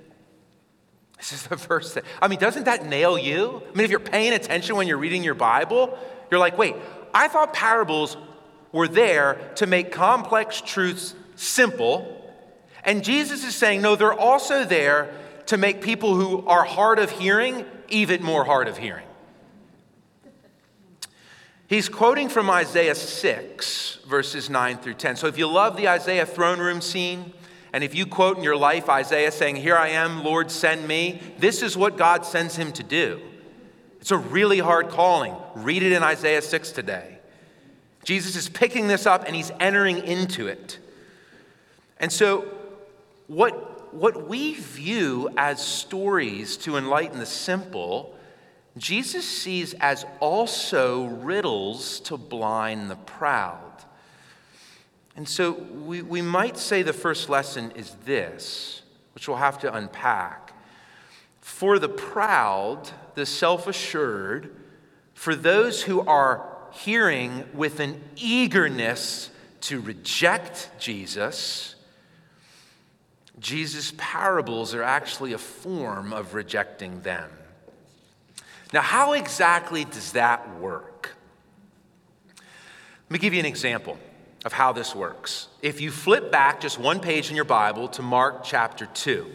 This 1.16 1.32
is 1.32 1.46
the 1.46 1.56
first 1.56 1.94
thing. 1.94 2.02
I 2.20 2.28
mean, 2.28 2.38
doesn't 2.38 2.64
that 2.64 2.84
nail 2.84 3.16
you? 3.16 3.62
I 3.64 3.76
mean, 3.76 3.84
if 3.84 3.90
you're 3.90 4.00
paying 4.00 4.32
attention 4.32 4.76
when 4.76 4.88
you're 4.88 4.98
reading 4.98 5.22
your 5.22 5.34
Bible, 5.34 5.96
you're 6.30 6.40
like, 6.40 6.58
wait, 6.58 6.74
I 7.14 7.28
thought 7.28 7.54
parables 7.54 8.16
were 8.72 8.88
there 8.88 9.52
to 9.54 9.66
make 9.66 9.92
complex 9.92 10.60
truths 10.60 11.14
simple. 11.36 12.23
And 12.84 13.02
Jesus 13.02 13.44
is 13.44 13.54
saying, 13.54 13.82
no, 13.82 13.96
they're 13.96 14.12
also 14.12 14.64
there 14.64 15.10
to 15.46 15.56
make 15.56 15.80
people 15.80 16.14
who 16.14 16.46
are 16.46 16.64
hard 16.64 16.98
of 16.98 17.10
hearing 17.10 17.64
even 17.88 18.22
more 18.22 18.44
hard 18.44 18.68
of 18.68 18.78
hearing. 18.78 19.06
He's 21.66 21.88
quoting 21.88 22.28
from 22.28 22.50
Isaiah 22.50 22.94
6, 22.94 24.00
verses 24.06 24.50
9 24.50 24.78
through 24.78 24.94
10. 24.94 25.16
So 25.16 25.26
if 25.26 25.38
you 25.38 25.48
love 25.48 25.76
the 25.76 25.88
Isaiah 25.88 26.26
throne 26.26 26.60
room 26.60 26.80
scene, 26.80 27.32
and 27.72 27.82
if 27.82 27.94
you 27.94 28.06
quote 28.06 28.36
in 28.36 28.44
your 28.44 28.56
life 28.56 28.88
Isaiah 28.88 29.32
saying, 29.32 29.56
Here 29.56 29.76
I 29.76 29.88
am, 29.88 30.22
Lord, 30.22 30.50
send 30.50 30.86
me, 30.86 31.20
this 31.38 31.62
is 31.62 31.76
what 31.76 31.96
God 31.96 32.24
sends 32.24 32.54
him 32.54 32.70
to 32.72 32.82
do. 32.82 33.20
It's 34.00 34.10
a 34.10 34.18
really 34.18 34.58
hard 34.58 34.90
calling. 34.90 35.34
Read 35.54 35.82
it 35.82 35.92
in 35.92 36.02
Isaiah 36.02 36.42
6 36.42 36.72
today. 36.72 37.18
Jesus 38.04 38.36
is 38.36 38.50
picking 38.50 38.86
this 38.86 39.06
up 39.06 39.24
and 39.26 39.34
he's 39.34 39.50
entering 39.58 40.04
into 40.04 40.46
it. 40.46 40.78
And 41.98 42.12
so, 42.12 42.46
what, 43.26 43.94
what 43.94 44.28
we 44.28 44.54
view 44.54 45.30
as 45.36 45.64
stories 45.64 46.56
to 46.58 46.76
enlighten 46.76 47.18
the 47.18 47.26
simple, 47.26 48.14
Jesus 48.76 49.26
sees 49.26 49.74
as 49.74 50.04
also 50.20 51.04
riddles 51.04 52.00
to 52.00 52.16
blind 52.16 52.90
the 52.90 52.96
proud. 52.96 53.60
And 55.16 55.28
so 55.28 55.52
we, 55.52 56.02
we 56.02 56.22
might 56.22 56.58
say 56.58 56.82
the 56.82 56.92
first 56.92 57.28
lesson 57.28 57.70
is 57.76 57.94
this, 58.04 58.82
which 59.14 59.28
we'll 59.28 59.36
have 59.36 59.60
to 59.60 59.72
unpack. 59.72 60.52
For 61.40 61.78
the 61.78 61.88
proud, 61.88 62.90
the 63.14 63.26
self 63.26 63.68
assured, 63.68 64.54
for 65.14 65.36
those 65.36 65.82
who 65.82 66.00
are 66.00 66.50
hearing 66.72 67.44
with 67.54 67.78
an 67.78 68.02
eagerness 68.16 69.30
to 69.60 69.80
reject 69.80 70.70
Jesus, 70.80 71.73
Jesus' 73.38 73.92
parables 73.96 74.74
are 74.74 74.82
actually 74.82 75.32
a 75.32 75.38
form 75.38 76.12
of 76.12 76.34
rejecting 76.34 77.00
them. 77.02 77.30
Now, 78.72 78.80
how 78.80 79.12
exactly 79.12 79.84
does 79.84 80.12
that 80.12 80.58
work? 80.58 81.10
Let 82.36 83.10
me 83.10 83.18
give 83.18 83.34
you 83.34 83.40
an 83.40 83.46
example 83.46 83.98
of 84.44 84.52
how 84.52 84.72
this 84.72 84.94
works. 84.94 85.48
If 85.62 85.80
you 85.80 85.90
flip 85.90 86.30
back 86.30 86.60
just 86.60 86.78
one 86.78 87.00
page 87.00 87.30
in 87.30 87.36
your 87.36 87.44
Bible 87.44 87.88
to 87.88 88.02
Mark 88.02 88.44
chapter 88.44 88.86
2, 88.86 89.30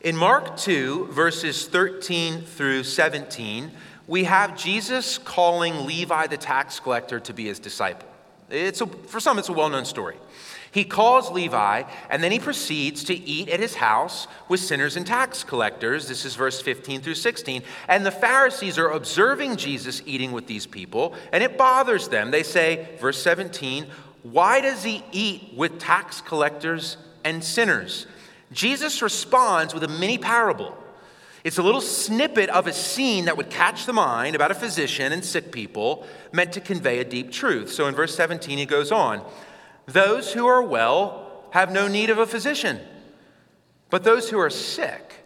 in 0.00 0.16
Mark 0.16 0.56
2, 0.56 1.06
verses 1.06 1.66
13 1.66 2.42
through 2.42 2.84
17, 2.84 3.70
we 4.06 4.24
have 4.24 4.56
Jesus 4.56 5.18
calling 5.18 5.86
Levi 5.86 6.28
the 6.28 6.36
tax 6.36 6.78
collector 6.78 7.18
to 7.20 7.34
be 7.34 7.46
his 7.46 7.58
disciple. 7.58 8.08
It's 8.48 8.80
a, 8.80 8.86
for 8.86 9.18
some, 9.18 9.38
it's 9.38 9.48
a 9.48 9.52
well 9.52 9.68
known 9.68 9.84
story. 9.84 10.16
He 10.70 10.84
calls 10.84 11.30
Levi, 11.30 11.84
and 12.10 12.22
then 12.22 12.32
he 12.32 12.38
proceeds 12.38 13.04
to 13.04 13.14
eat 13.14 13.48
at 13.48 13.60
his 13.60 13.76
house 13.76 14.26
with 14.48 14.60
sinners 14.60 14.96
and 14.96 15.06
tax 15.06 15.42
collectors. 15.42 16.08
This 16.08 16.24
is 16.24 16.34
verse 16.34 16.60
15 16.60 17.00
through 17.00 17.14
16. 17.14 17.62
And 17.88 18.04
the 18.04 18.10
Pharisees 18.10 18.78
are 18.78 18.90
observing 18.90 19.56
Jesus 19.56 20.02
eating 20.04 20.32
with 20.32 20.46
these 20.46 20.66
people, 20.66 21.14
and 21.32 21.42
it 21.42 21.56
bothers 21.56 22.08
them. 22.08 22.30
They 22.30 22.42
say, 22.42 22.88
verse 23.00 23.22
17, 23.22 23.86
Why 24.22 24.60
does 24.60 24.82
he 24.82 25.02
eat 25.12 25.54
with 25.56 25.78
tax 25.78 26.20
collectors 26.20 26.98
and 27.24 27.42
sinners? 27.42 28.06
Jesus 28.52 29.02
responds 29.02 29.74
with 29.74 29.84
a 29.84 29.88
mini 29.88 30.18
parable. 30.18 30.76
It's 31.44 31.58
a 31.58 31.62
little 31.62 31.80
snippet 31.80 32.50
of 32.50 32.66
a 32.66 32.72
scene 32.72 33.26
that 33.26 33.36
would 33.36 33.48
catch 33.48 33.86
the 33.86 33.92
mind 33.92 34.34
about 34.34 34.50
a 34.50 34.54
physician 34.54 35.12
and 35.12 35.24
sick 35.24 35.52
people, 35.52 36.06
meant 36.32 36.52
to 36.52 36.60
convey 36.60 36.98
a 36.98 37.04
deep 37.04 37.30
truth. 37.30 37.72
So 37.72 37.86
in 37.86 37.94
verse 37.94 38.14
17, 38.14 38.58
he 38.58 38.66
goes 38.66 38.92
on. 38.92 39.24
Those 39.88 40.34
who 40.34 40.46
are 40.46 40.62
well 40.62 41.46
have 41.50 41.72
no 41.72 41.88
need 41.88 42.10
of 42.10 42.18
a 42.18 42.26
physician, 42.26 42.78
but 43.88 44.04
those 44.04 44.28
who 44.28 44.38
are 44.38 44.50
sick. 44.50 45.24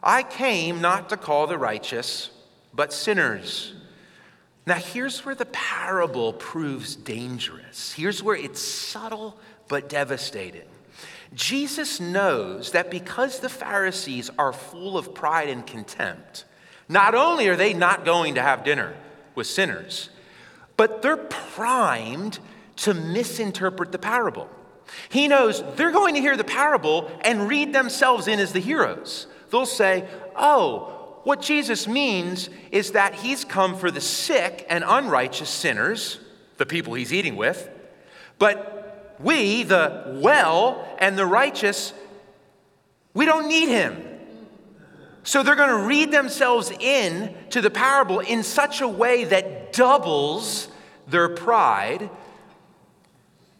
I 0.00 0.22
came 0.22 0.80
not 0.80 1.08
to 1.08 1.16
call 1.16 1.48
the 1.48 1.58
righteous, 1.58 2.30
but 2.72 2.92
sinners. 2.92 3.74
Now, 4.66 4.76
here's 4.76 5.24
where 5.24 5.34
the 5.34 5.46
parable 5.46 6.32
proves 6.32 6.94
dangerous. 6.94 7.92
Here's 7.92 8.22
where 8.22 8.36
it's 8.36 8.60
subtle 8.60 9.36
but 9.66 9.88
devastating. 9.88 10.68
Jesus 11.34 11.98
knows 11.98 12.70
that 12.72 12.90
because 12.90 13.40
the 13.40 13.48
Pharisees 13.48 14.30
are 14.38 14.52
full 14.52 14.96
of 14.96 15.12
pride 15.12 15.48
and 15.48 15.66
contempt, 15.66 16.44
Not 16.88 17.14
only 17.16 17.48
are 17.48 17.56
they 17.56 17.74
not 17.74 18.04
going 18.04 18.36
to 18.36 18.42
have 18.42 18.64
dinner 18.64 18.94
with 19.34 19.46
sinners, 19.46 20.10
but 20.76 21.02
they're 21.02 21.16
primed 21.16 22.38
to 22.78 22.94
misinterpret 22.94 23.92
the 23.92 23.98
parable. 23.98 24.48
He 25.10 25.28
knows 25.28 25.62
they're 25.76 25.92
going 25.92 26.14
to 26.14 26.20
hear 26.20 26.36
the 26.36 26.44
parable 26.44 27.10
and 27.20 27.48
read 27.48 27.72
themselves 27.72 28.26
in 28.28 28.40
as 28.40 28.52
the 28.52 28.60
heroes. 28.60 29.26
They'll 29.50 29.66
say, 29.66 30.08
Oh, 30.36 31.20
what 31.24 31.42
Jesus 31.42 31.86
means 31.86 32.48
is 32.70 32.92
that 32.92 33.14
he's 33.14 33.44
come 33.44 33.76
for 33.76 33.90
the 33.90 34.00
sick 34.00 34.64
and 34.70 34.84
unrighteous 34.86 35.50
sinners, 35.50 36.20
the 36.56 36.66
people 36.66 36.94
he's 36.94 37.12
eating 37.12 37.36
with, 37.36 37.68
but 38.38 39.16
we, 39.18 39.64
the 39.64 40.20
well 40.22 40.86
and 40.98 41.18
the 41.18 41.26
righteous, 41.26 41.92
we 43.14 43.26
don't 43.26 43.48
need 43.48 43.68
him. 43.68 44.04
So 45.24 45.42
they're 45.42 45.56
going 45.56 45.68
to 45.68 45.86
read 45.86 46.12
themselves 46.12 46.70
in 46.70 47.34
to 47.50 47.60
the 47.60 47.70
parable 47.70 48.20
in 48.20 48.42
such 48.42 48.80
a 48.80 48.88
way 48.88 49.24
that 49.24 49.72
doubles 49.72 50.68
their 51.08 51.28
pride 51.28 52.08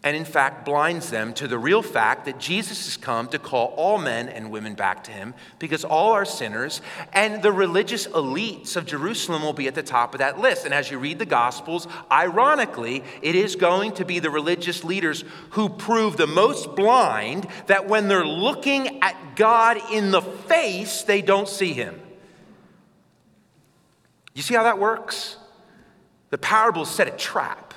and 0.05 0.17
in 0.17 0.25
fact 0.25 0.65
blinds 0.65 1.11
them 1.11 1.33
to 1.35 1.49
the 1.49 1.59
real 1.59 1.83
fact 1.83 2.25
that 2.27 2.39
Jesus 2.39 2.85
has 2.85 2.97
come 2.97 3.27
to 3.29 3.39
call 3.39 3.75
all 3.77 3.99
men 3.99 4.29
and 4.29 4.51
women 4.51 4.75
back 4.75 5.03
to 5.05 5.11
him 5.11 5.35
because 5.59 5.85
all 5.85 6.13
are 6.13 6.25
sinners, 6.25 6.81
and 7.13 7.43
the 7.43 7.53
religious 7.53 8.07
elites 8.07 8.77
of 8.77 8.87
Jerusalem 8.87 9.43
will 9.43 9.53
be 9.53 9.67
at 9.67 9.75
the 9.75 9.83
top 9.83 10.15
of 10.15 10.19
that 10.19 10.39
list. 10.39 10.65
And 10.65 10.73
as 10.73 10.91
you 10.91 10.99
read 10.99 11.19
the 11.19 11.27
Gospels, 11.27 11.89
ironically, 12.13 13.03
it 13.23 13.35
is 13.35 13.57
going 13.57 13.93
to 13.93 14.05
be 14.05 14.21
the 14.21 14.31
religious 14.31 14.85
leaders 14.85 15.25
who 15.51 15.69
prove 15.69 16.17
the 16.17 16.29
most 16.29 16.77
blind 16.77 17.49
that 17.67 17.89
when 17.89 18.07
they're 18.07 18.25
looking 18.25 19.03
at 19.03 19.35
God 19.35 19.79
in 19.91 20.13
the 20.13 20.23
face, 20.23 21.03
they 21.03 21.23
don't 21.23 21.49
see 21.49 21.73
him. 21.73 22.01
You 24.33 24.43
see 24.43 24.55
how 24.55 24.63
that 24.63 24.79
works? 24.79 25.37
The 26.31 26.39
parables 26.39 26.89
set 26.89 27.09
a 27.09 27.11
trap. 27.11 27.68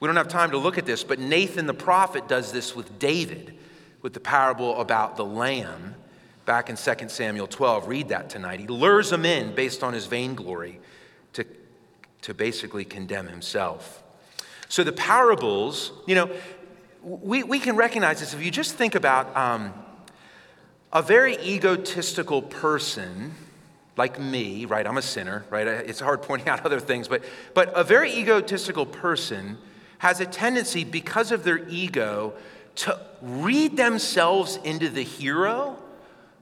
We 0.00 0.06
don't 0.06 0.16
have 0.16 0.28
time 0.28 0.50
to 0.52 0.58
look 0.58 0.78
at 0.78 0.86
this, 0.86 1.04
but 1.04 1.18
Nathan 1.18 1.66
the 1.66 1.74
prophet 1.74 2.26
does 2.26 2.52
this 2.52 2.74
with 2.74 2.98
David 2.98 3.56
with 4.02 4.14
the 4.14 4.20
parable 4.20 4.80
about 4.80 5.16
the 5.16 5.24
lamb 5.24 5.94
back 6.46 6.70
in 6.70 6.76
2 6.76 7.08
Samuel 7.08 7.46
12. 7.46 7.86
Read 7.86 8.08
that 8.08 8.30
tonight. 8.30 8.60
He 8.60 8.66
lures 8.66 9.12
him 9.12 9.26
in 9.26 9.54
based 9.54 9.82
on 9.82 9.92
his 9.92 10.06
vainglory 10.06 10.80
to, 11.34 11.44
to 12.22 12.34
basically 12.34 12.84
condemn 12.84 13.28
himself. 13.28 14.02
So 14.68 14.84
the 14.84 14.92
parables, 14.92 15.92
you 16.06 16.14
know, 16.14 16.30
we, 17.02 17.42
we 17.42 17.58
can 17.58 17.76
recognize 17.76 18.20
this 18.20 18.34
if 18.34 18.42
you 18.42 18.50
just 18.50 18.74
think 18.74 18.94
about 18.94 19.36
um, 19.36 19.74
a 20.92 21.02
very 21.02 21.36
egotistical 21.42 22.40
person 22.40 23.34
like 23.96 24.18
me, 24.18 24.64
right? 24.64 24.86
I'm 24.86 24.96
a 24.96 25.02
sinner, 25.02 25.44
right? 25.50 25.66
It's 25.66 26.00
hard 26.00 26.22
pointing 26.22 26.48
out 26.52 26.64
other 26.64 26.80
things, 26.80 27.06
but, 27.06 27.22
but 27.52 27.70
a 27.74 27.84
very 27.84 28.12
egotistical 28.14 28.86
person 28.86 29.58
has 30.00 30.20
a 30.20 30.26
tendency, 30.26 30.82
because 30.82 31.30
of 31.30 31.44
their 31.44 31.66
ego, 31.68 32.32
to 32.74 32.98
read 33.20 33.76
themselves 33.76 34.58
into 34.64 34.88
the 34.88 35.02
hero 35.02 35.76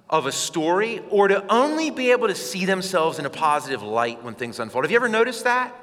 of 0.09 0.27
a 0.27 0.33
story 0.33 1.03
or 1.11 1.27
to 1.27 1.45
only 1.53 1.91
be 1.91 2.13
able 2.13 2.29
to 2.29 2.37
see 2.37 2.65
themselves 2.65 3.19
in 3.19 3.27
a 3.27 3.31
positive 3.31 3.83
light 3.83 4.23
when 4.23 4.35
things 4.35 4.61
unfold. 4.61 4.85
Have 4.85 4.93
you 4.93 4.97
ever 4.97 5.09
noticed 5.09 5.43
that? 5.43 5.75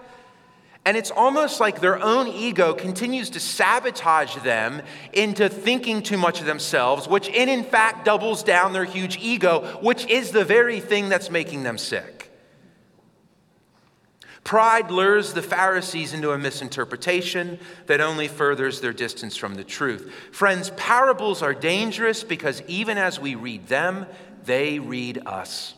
And 0.85 0.95
it's 0.95 1.11
almost 1.11 1.59
like 1.59 1.81
their 1.81 2.01
own 2.01 2.29
ego 2.29 2.73
continues 2.73 3.29
to 3.31 3.41
sabotage 3.41 4.35
them 4.37 4.81
into 5.11 5.49
thinking 5.49 6.01
too 6.01 6.17
much 6.17 6.39
of 6.39 6.45
themselves, 6.45 7.09
which 7.09 7.27
in, 7.27 7.49
in 7.49 7.65
fact 7.65 8.05
doubles 8.05 8.41
down 8.41 8.71
their 8.71 8.85
huge 8.85 9.17
ego, 9.17 9.79
which 9.81 10.05
is 10.07 10.31
the 10.31 10.45
very 10.45 10.79
thing 10.79 11.09
that's 11.09 11.29
making 11.29 11.63
them 11.63 11.77
sick. 11.77 12.24
Pride 14.45 14.91
lures 14.91 15.33
the 15.33 15.41
Pharisees 15.41 16.13
into 16.13 16.31
a 16.31 16.37
misinterpretation 16.37 17.59
that 17.87 17.99
only 17.99 18.27
furthers 18.27 18.79
their 18.79 18.93
distance 18.93 19.35
from 19.35 19.55
the 19.55 19.63
truth. 19.63 20.13
Friends, 20.31 20.69
parables 20.77 21.41
are 21.41 21.55
dangerous 21.55 22.23
because 22.23 22.61
even 22.67 22.99
as 22.99 23.19
we 23.19 23.33
read 23.33 23.65
them, 23.67 24.05
they 24.45 24.77
read 24.77 25.23
us. 25.25 25.73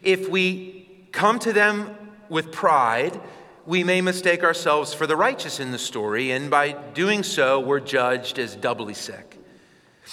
If 0.00 0.28
we 0.28 1.08
come 1.10 1.40
to 1.40 1.52
them 1.52 1.96
with 2.28 2.52
pride, 2.52 3.20
we 3.66 3.82
may 3.82 4.00
mistake 4.00 4.44
ourselves 4.44 4.94
for 4.94 5.08
the 5.08 5.16
righteous 5.16 5.58
in 5.58 5.72
the 5.72 5.78
story, 5.78 6.30
and 6.30 6.50
by 6.50 6.72
doing 6.94 7.24
so, 7.24 7.58
we're 7.58 7.80
judged 7.80 8.38
as 8.38 8.54
doubly 8.54 8.94
sick. 8.94 9.33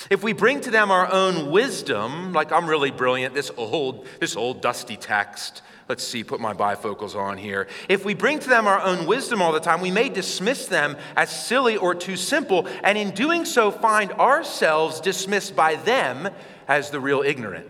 If 0.09 0.23
we 0.23 0.33
bring 0.33 0.61
to 0.61 0.71
them 0.71 0.91
our 0.91 1.11
own 1.11 1.51
wisdom, 1.51 2.33
like 2.33 2.51
I'm 2.51 2.67
really 2.67 2.91
brilliant, 2.91 3.33
this 3.33 3.51
old, 3.57 4.07
this 4.19 4.35
old 4.35 4.61
dusty 4.61 4.95
text, 4.95 5.61
let's 5.89 6.03
see, 6.03 6.23
put 6.23 6.39
my 6.39 6.53
bifocals 6.53 7.15
on 7.15 7.37
here. 7.37 7.67
If 7.89 8.05
we 8.05 8.13
bring 8.13 8.39
to 8.39 8.49
them 8.49 8.67
our 8.67 8.79
own 8.79 9.05
wisdom 9.05 9.41
all 9.41 9.51
the 9.51 9.59
time, 9.59 9.81
we 9.81 9.91
may 9.91 10.09
dismiss 10.09 10.67
them 10.67 10.95
as 11.15 11.29
silly 11.29 11.75
or 11.75 11.93
too 11.93 12.15
simple, 12.15 12.67
and 12.83 12.97
in 12.97 13.11
doing 13.11 13.43
so, 13.43 13.71
find 13.71 14.11
ourselves 14.13 15.01
dismissed 15.01 15.55
by 15.55 15.75
them 15.75 16.29
as 16.67 16.89
the 16.89 16.99
real 16.99 17.21
ignorant. 17.21 17.69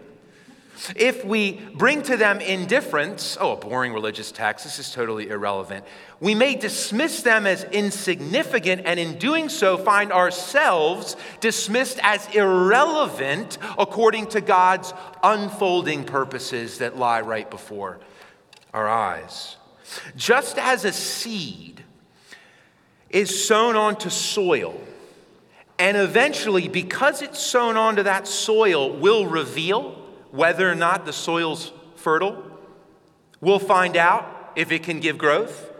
If 0.95 1.23
we 1.23 1.53
bring 1.75 2.01
to 2.03 2.17
them 2.17 2.39
indifference, 2.39 3.37
oh, 3.39 3.53
a 3.53 3.55
boring 3.55 3.93
religious 3.93 4.31
text, 4.31 4.65
this 4.65 4.79
is 4.79 4.91
totally 4.91 5.29
irrelevant, 5.29 5.85
we 6.19 6.33
may 6.33 6.55
dismiss 6.55 7.21
them 7.21 7.45
as 7.45 7.63
insignificant 7.65 8.83
and 8.85 8.99
in 8.99 9.17
doing 9.17 9.49
so 9.49 9.77
find 9.77 10.11
ourselves 10.11 11.15
dismissed 11.39 11.99
as 12.01 12.27
irrelevant 12.33 13.57
according 13.77 14.27
to 14.27 14.41
God's 14.41 14.93
unfolding 15.23 16.03
purposes 16.03 16.79
that 16.79 16.97
lie 16.97 17.21
right 17.21 17.49
before 17.49 17.99
our 18.73 18.87
eyes. 18.87 19.57
Just 20.15 20.57
as 20.57 20.85
a 20.85 20.93
seed 20.93 21.83
is 23.09 23.45
sown 23.45 23.75
onto 23.75 24.09
soil, 24.09 24.79
and 25.77 25.97
eventually, 25.97 26.67
because 26.67 27.21
it's 27.21 27.39
sown 27.39 27.75
onto 27.75 28.03
that 28.03 28.27
soil, 28.27 28.95
will 28.97 29.25
reveal 29.25 30.00
whether 30.31 30.69
or 30.69 30.75
not 30.75 31.05
the 31.05 31.13
soil's 31.13 31.71
fertile. 31.95 32.43
We'll 33.39 33.59
find 33.59 33.97
out 33.97 34.53
if 34.55 34.71
it 34.71 34.83
can 34.83 34.99
give 34.99 35.17
growth. 35.17 35.71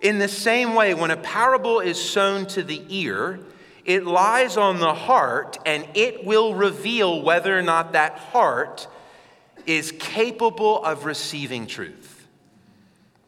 In 0.00 0.18
the 0.18 0.28
same 0.28 0.74
way, 0.74 0.94
when 0.94 1.10
a 1.10 1.16
parable 1.16 1.80
is 1.80 2.00
sown 2.00 2.46
to 2.46 2.62
the 2.62 2.82
ear, 2.88 3.40
it 3.84 4.04
lies 4.04 4.56
on 4.56 4.78
the 4.78 4.94
heart 4.94 5.58
and 5.66 5.86
it 5.94 6.24
will 6.24 6.54
reveal 6.54 7.22
whether 7.22 7.56
or 7.56 7.62
not 7.62 7.92
that 7.92 8.18
heart 8.18 8.86
is 9.66 9.92
capable 9.98 10.84
of 10.84 11.04
receiving 11.04 11.66
truth. 11.66 12.26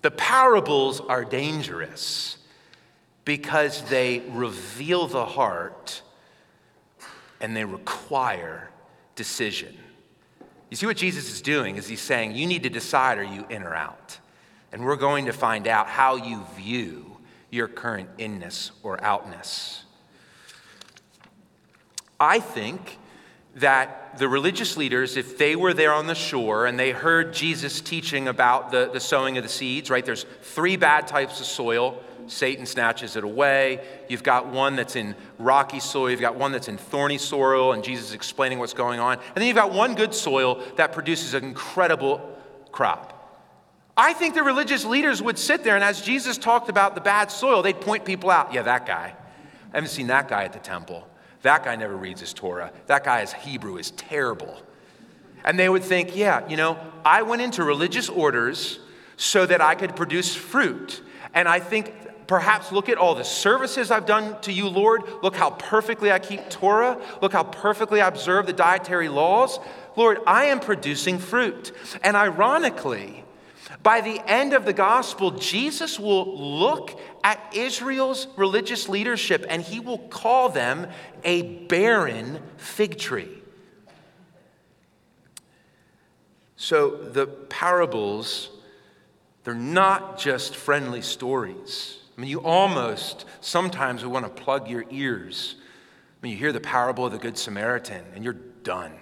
The 0.03 0.11
parables 0.11 1.01
are 1.01 1.25
dangerous 1.25 2.37
because 3.25 3.83
they 3.83 4.21
reveal 4.31 5.07
the 5.07 5.25
heart 5.25 6.03
and 7.41 7.57
they 7.57 7.65
require 7.65 8.71
decision. 9.17 9.77
You 10.71 10.77
see 10.77 10.87
what 10.87 10.97
Jesus 10.97 11.31
is 11.33 11.43
doing 11.43 11.77
is 11.77 11.87
he's 11.87 12.01
saying, 12.01 12.35
you 12.35 12.47
need 12.47 12.63
to 12.65 12.71
decide 12.71 13.19
are 13.19 13.23
you 13.23 13.47
in 13.49 13.63
or 13.63 13.75
out? 13.75 14.19
And 14.73 14.85
we're 14.85 14.97
going 14.97 15.27
to 15.27 15.33
find 15.33 15.69
out 15.69 15.87
how 15.87 16.17
you 16.17 16.45
view 16.57 17.19
your 17.51 17.69
current 17.69 18.09
inness 18.19 18.73
or 18.83 19.03
outness. 19.05 19.85
I 22.19 22.41
think 22.41 22.99
that 23.57 24.19
the 24.19 24.29
religious 24.29 24.77
leaders, 24.77 25.17
if 25.17 25.39
they 25.39 25.55
were 25.55 25.73
there 25.73 25.93
on 25.93 26.07
the 26.07 26.15
shore 26.15 26.67
and 26.67 26.79
they 26.79 26.91
heard 26.91 27.33
Jesus 27.33 27.81
teaching 27.81 28.27
about 28.27 28.73
the, 28.73 28.91
the 28.93 29.01
sowing 29.01 29.37
of 29.37 29.45
the 29.45 29.49
seeds, 29.49 29.91
right? 29.91 30.05
There's 30.05 30.27
three 30.43 30.77
bad 30.77 31.07
types 31.07 31.41
of 31.41 31.47
soil 31.47 32.03
Satan 32.27 32.67
snatches 32.67 33.17
it 33.17 33.25
away. 33.25 33.85
You've 34.09 34.23
got 34.23 34.47
one 34.47 34.77
that's 34.77 34.97
in 34.97 35.15
rocky 35.39 35.81
soil, 35.81 36.11
you've 36.11 36.21
got 36.21 36.37
one 36.37 36.53
that's 36.53 36.69
in 36.69 36.79
thorny 36.79 37.19
soil, 37.19 37.73
and 37.73 37.85
Jesus 37.85 38.09
is 38.09 38.15
explaining 38.15 38.59
what's 38.59 38.75
going 38.75 39.01
on. 39.01 39.19
And 39.19 39.37
then 39.37 39.47
you've 39.47 39.57
got 39.57 39.73
one 39.73 39.95
good 39.95 40.15
soil 40.15 40.63
that 40.77 40.93
produces 40.93 41.35
an 41.35 41.45
incredible 41.45 42.37
crop. 42.73 43.11
I 43.97 44.13
think 44.13 44.35
the 44.35 44.43
religious 44.43 44.85
leaders 44.85 45.23
would 45.23 45.39
sit 45.39 45.63
there, 45.63 45.77
and 45.77 45.85
as 45.85 46.03
Jesus 46.03 46.37
talked 46.37 46.69
about 46.69 46.95
the 46.95 47.01
bad 47.01 47.31
soil, 47.31 47.63
they'd 47.63 47.81
point 47.81 48.05
people 48.05 48.31
out. 48.31 48.53
Yeah, 48.53 48.63
that 48.63 48.87
guy. 48.87 49.15
I 49.73 49.77
haven't 49.77 49.91
seen 49.91 50.09
that 50.09 50.29
guy 50.29 50.45
at 50.45 50.53
the 50.53 50.59
temple. 50.59 51.07
That 51.43 51.65
guy 51.65 51.77
never 51.77 51.97
reads 51.97 52.21
his 52.21 52.33
Torah. 52.33 52.73
That 52.87 53.05
guy's 53.05 53.33
Hebrew 53.33 53.77
is 53.77 53.91
terrible. 53.93 54.57
And 55.45 55.59
they 55.59 55.69
would 55.69 55.85
think, 55.85 56.17
yeah, 56.17 56.49
you 56.49 56.57
know, 56.57 56.79
I 57.05 57.23
went 57.23 57.43
into 57.43 57.63
religious 57.63 58.09
orders 58.09 58.81
so 59.17 59.45
that 59.47 59.61
I 59.61 59.75
could 59.75 59.95
produce 59.95 60.35
fruit. 60.35 61.03
And 61.35 61.47
I 61.47 61.61
think 61.61 61.93
perhaps 62.27 62.73
look 62.73 62.89
at 62.89 62.99
all 62.99 63.15
the 63.15 63.25
services 63.25 63.91
I've 63.91 64.07
done 64.07 64.41
to 64.43 64.53
you, 64.53 64.69
Lord. 64.69 65.03
Look 65.23 65.37
how 65.37 65.51
perfectly 65.51 66.11
I 66.11 66.19
keep 66.19 66.49
Torah. 66.51 67.01
Look 67.21 67.33
how 67.33 67.45
perfectly 67.45 68.01
I 68.01 68.09
observe 68.09 68.47
the 68.47 68.53
dietary 68.53 69.09
laws. 69.09 69.59
Lord, 69.97 70.19
I 70.27 70.47
am 70.47 70.61
producing 70.61 71.19
fruit. 71.19 71.73
And 72.03 72.17
ironically, 72.17 73.25
by 73.83 74.01
the 74.01 74.21
end 74.27 74.53
of 74.53 74.65
the 74.65 74.73
gospel, 74.73 75.33
Jesus 75.33 76.01
will 76.01 76.39
look 76.39 76.99
at 77.23 77.55
Israel's 77.55 78.27
religious 78.37 78.89
leadership 78.89 79.45
and 79.49 79.63
he 79.63 79.81
will 79.81 79.99
call 79.99 80.49
them 80.49 80.89
a 81.23 81.43
barren 81.43 82.41
fig 82.57 82.99
tree. 82.99 83.29
So 86.57 86.97
the 86.97 87.27
parables, 87.27 88.51
they're 89.43 89.55
not 89.55 90.19
just 90.19 90.57
friendly 90.57 91.03
stories. 91.03 91.99
I 92.17 92.21
mean, 92.21 92.31
you 92.31 92.41
almost 92.41 93.25
sometimes 93.41 94.05
would 94.05 94.13
want 94.13 94.25
to 94.25 94.43
plug 94.43 94.69
your 94.69 94.85
ears 94.91 95.57
when 96.21 96.31
you 96.31 96.39
hear 96.39 96.53
the 96.53 96.61
parable 96.61 97.07
of 97.07 97.13
the 97.13 97.19
Good 97.19 97.37
Samaritan 97.37 98.05
and 98.15 98.23
you're 98.23 98.37
done. 98.63 98.93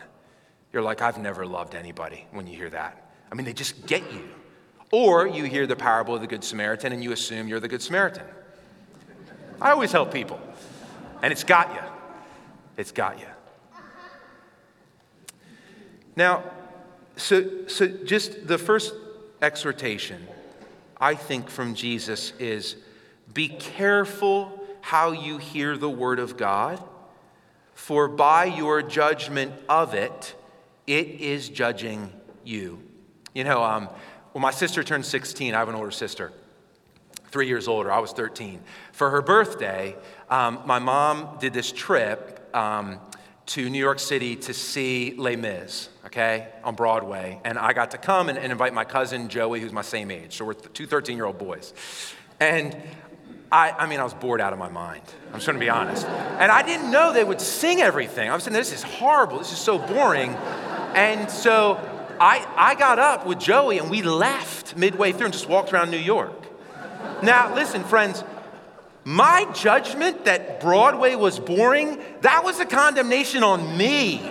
You're 0.73 0.83
like, 0.83 1.03
I've 1.03 1.19
never 1.19 1.45
loved 1.45 1.75
anybody 1.75 2.27
when 2.31 2.47
you 2.47 2.57
hear 2.57 2.71
that. 2.71 3.13
I 3.31 3.35
mean, 3.35 3.45
they 3.45 3.53
just 3.53 3.87
get 3.87 4.03
you. 4.13 4.29
Or 4.91 5.27
you 5.27 5.45
hear 5.45 5.67
the 5.67 5.77
parable 5.77 6.15
of 6.15 6.21
the 6.21 6.27
Good 6.27 6.45
Samaritan 6.45 6.93
and 6.93 7.03
you 7.03 7.13
assume 7.13 7.49
you're 7.49 7.61
the 7.61 7.69
Good 7.69 7.83
Samaritan. 7.83 8.25
I 9.61 9.71
always 9.71 9.93
help 9.93 10.13
people, 10.13 10.41
and 11.23 11.33
it's 11.33 11.45
got 11.45 11.73
you. 11.73 11.81
It's 12.77 12.91
got 12.91 13.21
you. 13.21 13.27
Now, 16.17 16.43
so, 17.17 17.67
so 17.69 17.87
just 17.87 18.47
the 18.49 18.59
first 18.59 18.93
exhortation 19.41 20.27
I 21.01 21.15
think 21.15 21.49
from 21.49 21.75
Jesus 21.75 22.33
is 22.39 22.77
be 23.33 23.49
careful 23.49 24.59
how 24.81 25.13
you 25.13 25.39
hear 25.39 25.77
the 25.77 25.89
word 25.89 26.19
of 26.19 26.37
God, 26.37 26.83
for 27.75 28.09
by 28.09 28.45
your 28.45 28.83
judgment 28.83 29.53
of 29.69 29.95
it, 29.95 30.35
it 30.87 31.07
is 31.21 31.49
judging 31.49 32.13
you. 32.45 32.83
You 33.35 33.45
know, 33.45 33.63
um, 33.63 33.89
when 34.33 34.43
my 34.43 34.51
sister 34.51 34.83
turned 34.83 35.07
16, 35.07 35.55
I 35.55 35.59
have 35.59 35.69
an 35.69 35.75
older 35.75 35.91
sister, 35.91 36.33
three 37.31 37.47
years 37.47 37.69
older, 37.69 37.91
I 37.91 38.01
was 38.01 38.13
13. 38.13 38.61
For 38.93 39.11
her 39.11 39.23
birthday, 39.23 39.97
um, 40.29 40.61
my 40.67 40.79
mom 40.79 41.39
did 41.39 41.53
this 41.53 41.73
trip 41.73 42.55
um, 42.55 42.99
to 43.47 43.69
New 43.71 43.79
York 43.79 43.99
City 43.99 44.37
to 44.37 44.55
see 44.55 45.15
Les 45.17 45.37
Mis, 45.37 45.89
okay, 46.07 46.49
on 46.65 46.75
Broadway. 46.75 47.41
And 47.45 47.59
I 47.59 47.73
got 47.73 47.93
to 47.93 47.99
come 47.99 48.29
and, 48.29 48.39
and 48.39 48.53
invite 48.53 48.75
my 48.75 48.85
cousin 48.85 49.29
Joey, 49.29 49.61
who's 49.61 49.73
my 49.73 49.83
same 49.83 50.11
age. 50.11 50.37
So 50.37 50.45
we're 50.45 50.55
two 50.55 50.87
13 50.87 51.17
year 51.17 51.27
old 51.27 51.39
boys. 51.39 51.73
And 52.41 52.77
I, 53.53 53.73
I 53.79 53.87
mean, 53.87 54.01
I 54.01 54.05
was 54.05 54.15
bored 54.15 54.41
out 54.41 54.55
of 54.55 54.59
my 54.59 54.71
mind. 54.71 55.03
I'm 55.29 55.35
just 55.35 55.47
gonna 55.47 55.59
be 55.59 55.69
honest. 55.69 56.07
And 56.07 56.51
I 56.51 56.63
didn't 56.63 56.91
know 56.91 57.13
they 57.13 57.23
would 57.23 57.41
sing 57.41 57.83
everything. 57.83 58.31
I 58.31 58.35
was 58.35 58.45
saying, 58.45 58.55
this 58.55 58.73
is 58.73 58.83
horrible. 58.83 59.39
This 59.39 59.53
is 59.53 59.59
so 59.59 59.79
boring. 59.79 60.31
And 60.95 61.31
so 61.31 61.79
I, 62.19 62.47
I 62.57 62.75
got 62.75 62.99
up 62.99 63.27
with 63.27 63.39
Joey 63.39 63.79
and 63.79 63.91
we 63.91 64.01
left 64.03 64.77
midway 64.77 65.13
through 65.13 65.27
and 65.27 65.33
just 65.35 65.49
walked 65.49 65.73
around 65.73 65.91
New 65.91 65.99
York. 65.99 66.33
Now, 67.23 67.55
listen, 67.55 67.85
friends, 67.85 68.25
my 69.05 69.47
judgment 69.53 70.25
that 70.25 70.61
Broadway 70.61 71.15
was 71.15 71.39
boring, 71.39 72.01
that 72.23 72.45
was 72.45 72.59
a 72.59 72.65
condemnation 72.65 73.43
on 73.43 73.77
me, 73.77 74.23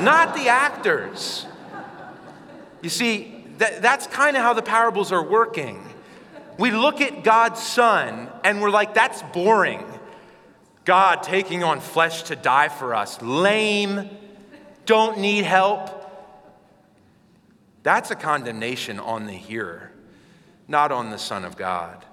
not 0.00 0.34
the 0.34 0.48
actors. 0.48 1.46
You 2.82 2.88
see, 2.88 3.44
that, 3.58 3.82
that's 3.82 4.06
kind 4.06 4.36
of 4.36 4.42
how 4.42 4.54
the 4.54 4.62
parables 4.62 5.12
are 5.12 5.22
working. 5.22 5.89
We 6.60 6.70
look 6.70 7.00
at 7.00 7.24
God's 7.24 7.62
Son 7.62 8.28
and 8.44 8.60
we're 8.60 8.70
like, 8.70 8.92
that's 8.92 9.22
boring. 9.32 9.82
God 10.84 11.22
taking 11.22 11.64
on 11.64 11.80
flesh 11.80 12.24
to 12.24 12.36
die 12.36 12.68
for 12.68 12.94
us. 12.94 13.22
Lame, 13.22 14.10
don't 14.84 15.20
need 15.20 15.44
help. 15.44 15.96
That's 17.82 18.10
a 18.10 18.14
condemnation 18.14 19.00
on 19.00 19.24
the 19.24 19.32
hearer, 19.32 19.90
not 20.68 20.92
on 20.92 21.08
the 21.08 21.16
Son 21.16 21.46
of 21.46 21.56
God. 21.56 22.04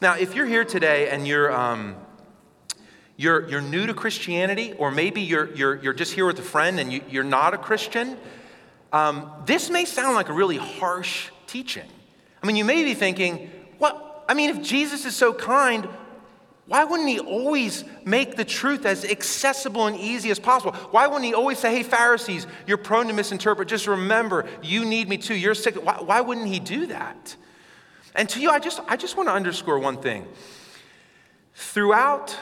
Now, 0.00 0.14
if 0.14 0.34
you're 0.34 0.46
here 0.46 0.64
today 0.64 1.10
and 1.10 1.28
you're, 1.28 1.52
um, 1.52 1.96
you're, 3.18 3.46
you're 3.46 3.60
new 3.60 3.86
to 3.86 3.92
Christianity, 3.92 4.72
or 4.78 4.90
maybe 4.90 5.20
you're, 5.20 5.54
you're, 5.54 5.76
you're 5.82 5.92
just 5.92 6.14
here 6.14 6.24
with 6.24 6.38
a 6.38 6.42
friend 6.42 6.80
and 6.80 6.90
you, 6.90 7.02
you're 7.10 7.24
not 7.24 7.52
a 7.52 7.58
Christian, 7.58 8.16
um, 8.90 9.30
this 9.44 9.68
may 9.68 9.84
sound 9.84 10.14
like 10.14 10.30
a 10.30 10.32
really 10.32 10.56
harsh 10.56 11.28
teaching. 11.46 11.88
I 12.42 12.46
mean, 12.46 12.56
you 12.56 12.64
may 12.64 12.84
be 12.84 12.94
thinking, 12.94 13.50
what? 13.78 14.24
I 14.28 14.34
mean, 14.34 14.50
if 14.50 14.62
Jesus 14.62 15.04
is 15.04 15.14
so 15.14 15.32
kind, 15.32 15.88
why 16.66 16.84
wouldn't 16.84 17.08
he 17.08 17.18
always 17.18 17.84
make 18.04 18.36
the 18.36 18.44
truth 18.44 18.86
as 18.86 19.04
accessible 19.04 19.88
and 19.88 19.96
easy 19.96 20.30
as 20.30 20.38
possible? 20.38 20.72
Why 20.92 21.08
wouldn't 21.08 21.24
he 21.24 21.34
always 21.34 21.58
say, 21.58 21.74
hey, 21.74 21.82
Pharisees, 21.82 22.46
you're 22.64 22.78
prone 22.78 23.08
to 23.08 23.12
misinterpret. 23.12 23.66
Just 23.66 23.88
remember, 23.88 24.46
you 24.62 24.84
need 24.84 25.08
me 25.08 25.18
too. 25.18 25.34
You're 25.34 25.56
sick. 25.56 25.74
Why, 25.74 25.96
why 26.00 26.20
wouldn't 26.20 26.46
he 26.46 26.60
do 26.60 26.86
that? 26.86 27.34
And 28.14 28.28
to 28.28 28.40
you, 28.40 28.50
I 28.50 28.60
just, 28.60 28.80
I 28.86 28.96
just 28.96 29.16
want 29.16 29.28
to 29.28 29.32
underscore 29.32 29.80
one 29.80 30.00
thing. 30.00 30.26
Throughout 31.54 32.38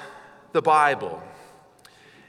the 0.52 0.61
Bible, 0.61 1.22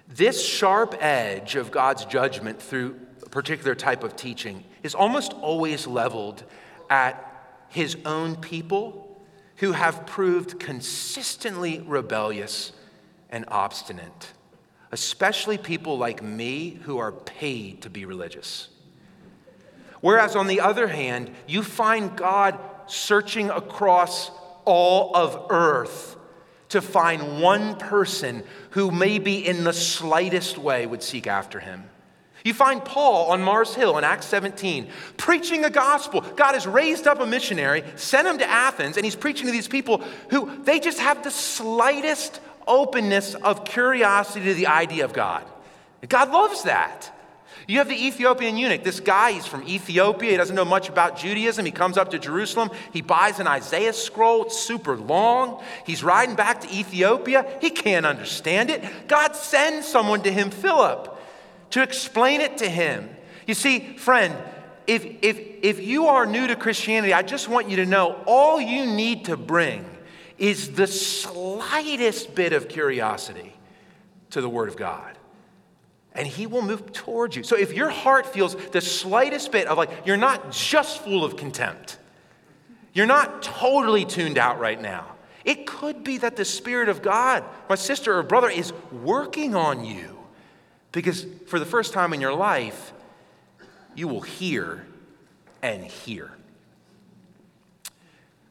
this 0.08 0.45
sharp 0.45 0.95
edge 1.01 1.55
of 1.55 1.69
God's 1.69 2.05
judgment 2.05 2.62
through 2.62 2.99
a 3.23 3.29
particular 3.29 3.75
type 3.75 4.05
of 4.05 4.15
teaching 4.15 4.63
is 4.84 4.95
almost 4.95 5.34
always 5.34 5.86
leveled 5.86 6.45
at 6.89 7.29
his 7.69 7.97
own 8.05 8.36
people 8.36 9.21
who 9.58 9.71
have 9.73 10.05
proved 10.05 10.60
consistently 10.60 11.84
rebellious 11.86 12.71
and 13.29 13.45
obstinate, 13.49 14.34
especially 14.91 15.58
people 15.58 15.97
like 15.97 16.23
me 16.23 16.79
who 16.84 16.97
are 16.97 17.12
paid 17.12 17.82
to 17.82 17.89
be 17.89 18.05
religious. 18.05 18.69
Whereas, 20.01 20.36
on 20.36 20.47
the 20.47 20.62
other 20.62 20.88
hand, 20.88 21.32
you 21.47 21.62
find 21.62 22.15
God 22.15 22.58
searching 22.88 23.49
across 23.49 24.32
all 24.65 25.15
of 25.15 25.47
earth 25.49 26.15
to 26.69 26.82
find 26.82 27.41
one 27.41 27.75
person 27.75 28.43
who, 28.71 28.91
maybe 28.91 29.45
in 29.45 29.63
the 29.63 29.73
slightest 29.73 30.58
way, 30.58 30.86
would 30.86 31.03
seek 31.03 31.27
after 31.27 31.60
him. 31.60 31.89
You 32.43 32.54
find 32.54 32.84
Paul 32.84 33.32
on 33.32 33.41
Mars 33.41 33.75
Hill 33.75 33.97
in 33.97 34.04
Acts 34.04 34.28
17 34.28 34.88
preaching 35.17 35.65
a 35.65 35.69
gospel. 35.69 36.21
God 36.21 36.54
has 36.54 36.65
raised 36.65 37.08
up 37.08 37.19
a 37.19 37.25
missionary, 37.25 37.84
sent 37.95 38.28
him 38.28 38.38
to 38.38 38.49
Athens, 38.49 38.97
and 38.97 39.06
he's 39.06 39.15
preaching 39.15 39.47
to 39.47 39.52
these 39.52 39.67
people 39.67 40.02
who 40.30 40.63
they 40.63 40.80
just 40.80 40.99
have 40.99 41.23
the 41.23 41.32
slightest 41.32 42.39
openness 42.67 43.36
of 43.36 43.65
curiosity 43.65 44.45
to 44.45 44.54
the 44.54 44.67
idea 44.67 45.04
of 45.04 45.13
God. 45.13 45.43
God 46.08 46.32
loves 46.32 46.63
that. 46.63 47.13
You 47.67 47.80
have 47.80 47.89
the 47.89 48.08
Ethiopian 48.08 48.58
eunuch. 48.58 48.84
This 48.84 48.99
guy, 48.99 49.34
he's 49.34 49.45
from 49.45 49.67
Ethiopia. 49.67 50.32
He 50.32 50.38
doesn't 50.38 50.56
know 50.56 50.65
much 50.65 50.89
about 50.89 51.17
Judaism. 51.17 51.65
He 51.65 51.71
comes 51.71 51.97
up 51.97 52.10
to 52.12 52.19
Jerusalem. 52.19 52.71
He 52.93 53.02
buys 53.02 53.39
an 53.39 53.47
Isaiah 53.47 53.93
scroll. 53.93 54.45
It's 54.45 54.58
super 54.58 54.97
long. 54.97 55.62
He's 55.86 56.04
riding 56.04 56.36
back 56.36 56.62
to 56.62 56.73
Ethiopia. 56.73 57.45
He 57.62 57.69
can't 57.69 58.06
understand 58.06 58.69
it. 58.69 58.84
God 59.08 59.36
sends 59.36 59.88
someone 59.88 60.23
to 60.23 60.32
him, 60.32 60.52
Philip 60.52 61.17
to 61.71 61.84
explain 61.84 62.41
it 62.41 62.58
to 62.58 62.69
him. 62.69 63.10
You 63.47 63.53
see, 63.53 63.97
friend, 63.97 64.36
if, 64.88 65.05
if, 65.21 65.39
if 65.62 65.79
you 65.82 66.08
are 66.08 66.25
new 66.25 66.47
to 66.47 66.55
Christianity, 66.55 67.13
I 67.13 67.21
just 67.21 67.47
want 67.47 67.69
you 67.69 67.77
to 67.77 67.86
know 67.86 68.21
all 68.25 68.60
you 68.60 68.86
need 68.86 69.25
to 69.25 69.38
bring 69.38 69.86
is 70.38 70.71
the 70.71 70.88
slightest 70.88 72.34
bit 72.34 72.53
of 72.53 72.69
curiosity 72.69 73.53
to 74.32 74.41
the 74.41 74.49
Word 74.49 74.69
of 74.69 74.77
God. 74.77 75.17
And 76.13 76.27
He 76.27 76.47
will 76.47 76.62
move 76.62 76.91
towards 76.91 77.36
you. 77.36 77.43
So 77.43 77.55
if 77.55 77.73
your 77.73 77.89
heart 77.89 78.25
feels 78.25 78.55
the 78.55 78.82
slightest 78.82 79.51
bit 79.51 79.67
of 79.67 79.77
like, 79.77 79.91
you're 80.05 80.17
not 80.17 80.51
just 80.51 81.03
full 81.03 81.23
of 81.23 81.38
contempt, 81.38 81.97
you're 82.93 83.05
not 83.05 83.43
totally 83.43 84.05
tuned 84.05 84.38
out 84.38 84.60
right 84.60 84.82
now. 84.82 85.15
It 85.45 85.67
could 85.67 86.03
be 86.03 86.17
that 86.17 86.36
the 86.36 86.45
Spirit 86.45 86.89
of 86.89 87.01
God, 87.01 87.43
my 87.69 87.75
sister 87.75 88.17
or 88.17 88.23
brother, 88.23 88.49
is 88.49 88.73
working 88.91 89.55
on 89.55 89.86
you 89.86 90.18
because 90.91 91.25
for 91.47 91.60
the 91.60 91.65
first 91.65 91.93
time 91.93 92.13
in 92.13 92.21
your 92.21 92.34
life, 92.34 92.93
you 93.95 94.08
will 94.08 94.21
hear 94.21 94.86
and 95.62 95.84
hear. 95.84 96.32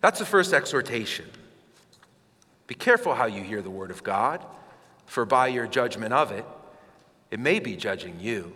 That's 0.01 0.19
the 0.19 0.27
first 0.27 0.53
exhortation. 0.53 1.27
Be 2.67 2.75
careful 2.75 3.15
how 3.15 3.27
you 3.27 3.43
hear 3.43 3.63
the 3.63 3.71
word 3.71 3.91
of 3.91 4.05
God, 4.05 4.45
for 5.07 5.25
by 5.25 5.49
your 5.49 5.67
judgment 5.67 6.13
of 6.13 6.31
it, 6.31 6.45
it 7.31 7.41
may 7.41 7.59
be 7.59 7.77
judging 7.77 8.21
you. 8.21 8.53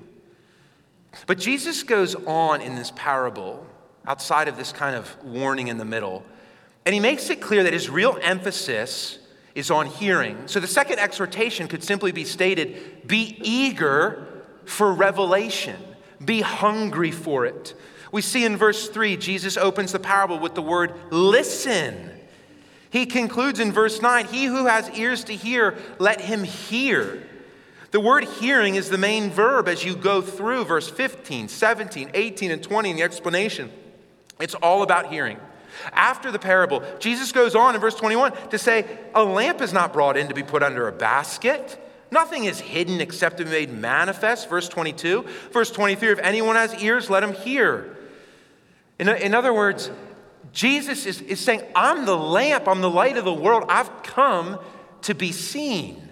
But 1.27 1.39
Jesus 1.39 1.83
goes 1.83 2.15
on 2.15 2.61
in 2.61 2.75
this 2.77 2.93
parable, 2.95 3.67
outside 4.07 4.49
of 4.49 4.57
this 4.57 4.73
kind 4.73 4.97
of 4.97 5.17
warning 5.25 5.69
in 5.69 5.79
the 5.79 5.85
middle, 5.85 6.25
and 6.85 6.95
he 6.95 7.01
makes 7.01 7.31
it 7.31 7.41
clear 7.41 7.63
that 7.63 7.73
his 7.73 7.89
real 7.89 8.19
emphasis 8.23 9.19
is 9.55 9.71
on 9.71 9.87
hearing. 9.87 10.47
So 10.47 10.61
the 10.61 10.67
second 10.67 10.99
exhortation 10.99 11.69
could 11.69 11.85
simply 11.85 12.13
be 12.13 12.25
stated 12.25 13.07
be 13.07 13.39
eager 13.43 14.27
for 14.65 14.93
revelation, 14.93 15.77
be 16.25 16.41
hungry 16.41 17.11
for 17.11 17.45
it. 17.47 17.75
We 18.13 18.23
see 18.23 18.45
in 18.45 18.57
verse 18.57 18.89
3, 18.89 19.17
Jesus 19.17 19.57
opens 19.57 19.93
the 19.93 19.99
parable 19.99 20.39
with 20.39 20.55
the 20.55 20.63
word 20.63 20.95
listen. 21.11 22.11
He 22.91 23.07
concludes 23.07 23.59
in 23.59 23.73
verse 23.73 24.03
9, 24.03 24.27
He 24.27 24.45
who 24.45 24.67
has 24.67 24.91
ears 24.91 25.25
to 25.25 25.35
hear, 25.35 25.79
let 25.99 26.21
him 26.21 26.45
hear. 26.45 27.27
The 27.91 28.01
word 28.01 28.25
hearing 28.25 28.75
is 28.75 28.91
the 28.91 28.99
main 28.99 29.31
verb 29.31 29.67
as 29.69 29.85
you 29.85 29.97
go 29.97 30.21
through 30.23 30.65
verse 30.65 30.89
15, 30.89 31.49
17, 31.49 32.11
18, 32.13 32.51
and 32.51 32.63
20 32.63 32.91
in 32.91 32.97
the 32.97 33.03
explanation. 33.03 33.71
It's 34.41 34.55
all 34.55 34.83
about 34.83 35.11
hearing. 35.11 35.39
After 35.93 36.31
the 36.31 36.39
parable, 36.39 36.83
Jesus 36.99 37.33
goes 37.33 37.55
on 37.55 37.75
in 37.75 37.81
verse 37.81 37.95
21 37.95 38.33
to 38.51 38.59
say, 38.59 38.87
A 39.15 39.25
lamp 39.25 39.61
is 39.61 39.73
not 39.73 39.93
brought 39.93 40.17
in 40.17 40.29
to 40.29 40.35
be 40.35 40.43
put 40.43 40.63
under 40.63 40.89
a 40.89 40.93
basket, 40.93 41.79
Nothing 42.13 42.45
is 42.45 42.61
hidden 42.61 43.01
except 43.01 43.39
to 43.39 43.45
be 43.45 43.51
made 43.51 43.73
manifest. 43.73 44.51
Verse 44.51 44.69
22. 44.69 45.25
Verse 45.51 45.71
23 45.71 46.11
If 46.11 46.19
anyone 46.19 46.57
has 46.57 46.75
ears, 46.83 47.09
let 47.09 47.23
him 47.23 47.33
hear. 47.33 47.97
In, 48.99 49.09
in 49.09 49.35
other 49.35 49.53
words, 49.55 49.91
Jesus 50.53 51.07
is, 51.07 51.23
is 51.23 51.41
saying, 51.41 51.63
I'm 51.75 52.05
the 52.05 52.17
lamp, 52.17 52.69
I'm 52.69 52.83
the 52.83 52.91
light 52.91 53.17
of 53.17 53.25
the 53.25 53.33
world. 53.33 53.65
I've 53.69 54.03
come 54.03 54.59
to 55.03 55.15
be 55.15 55.33
seen. 55.33 56.07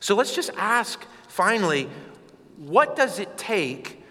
So 0.00 0.16
let's 0.16 0.34
just 0.34 0.50
ask 0.56 1.04
finally, 1.28 1.90
what 2.56 2.96
does 2.96 3.18
it 3.18 3.36
take 3.36 4.02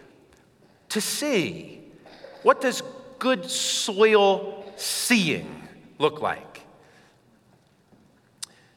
to 0.89 1.01
see? 1.01 1.81
What 2.43 2.61
does 2.61 2.83
good 3.19 3.49
soil 3.49 4.71
seeing 4.75 5.67
look 5.99 6.21
like? 6.21 6.61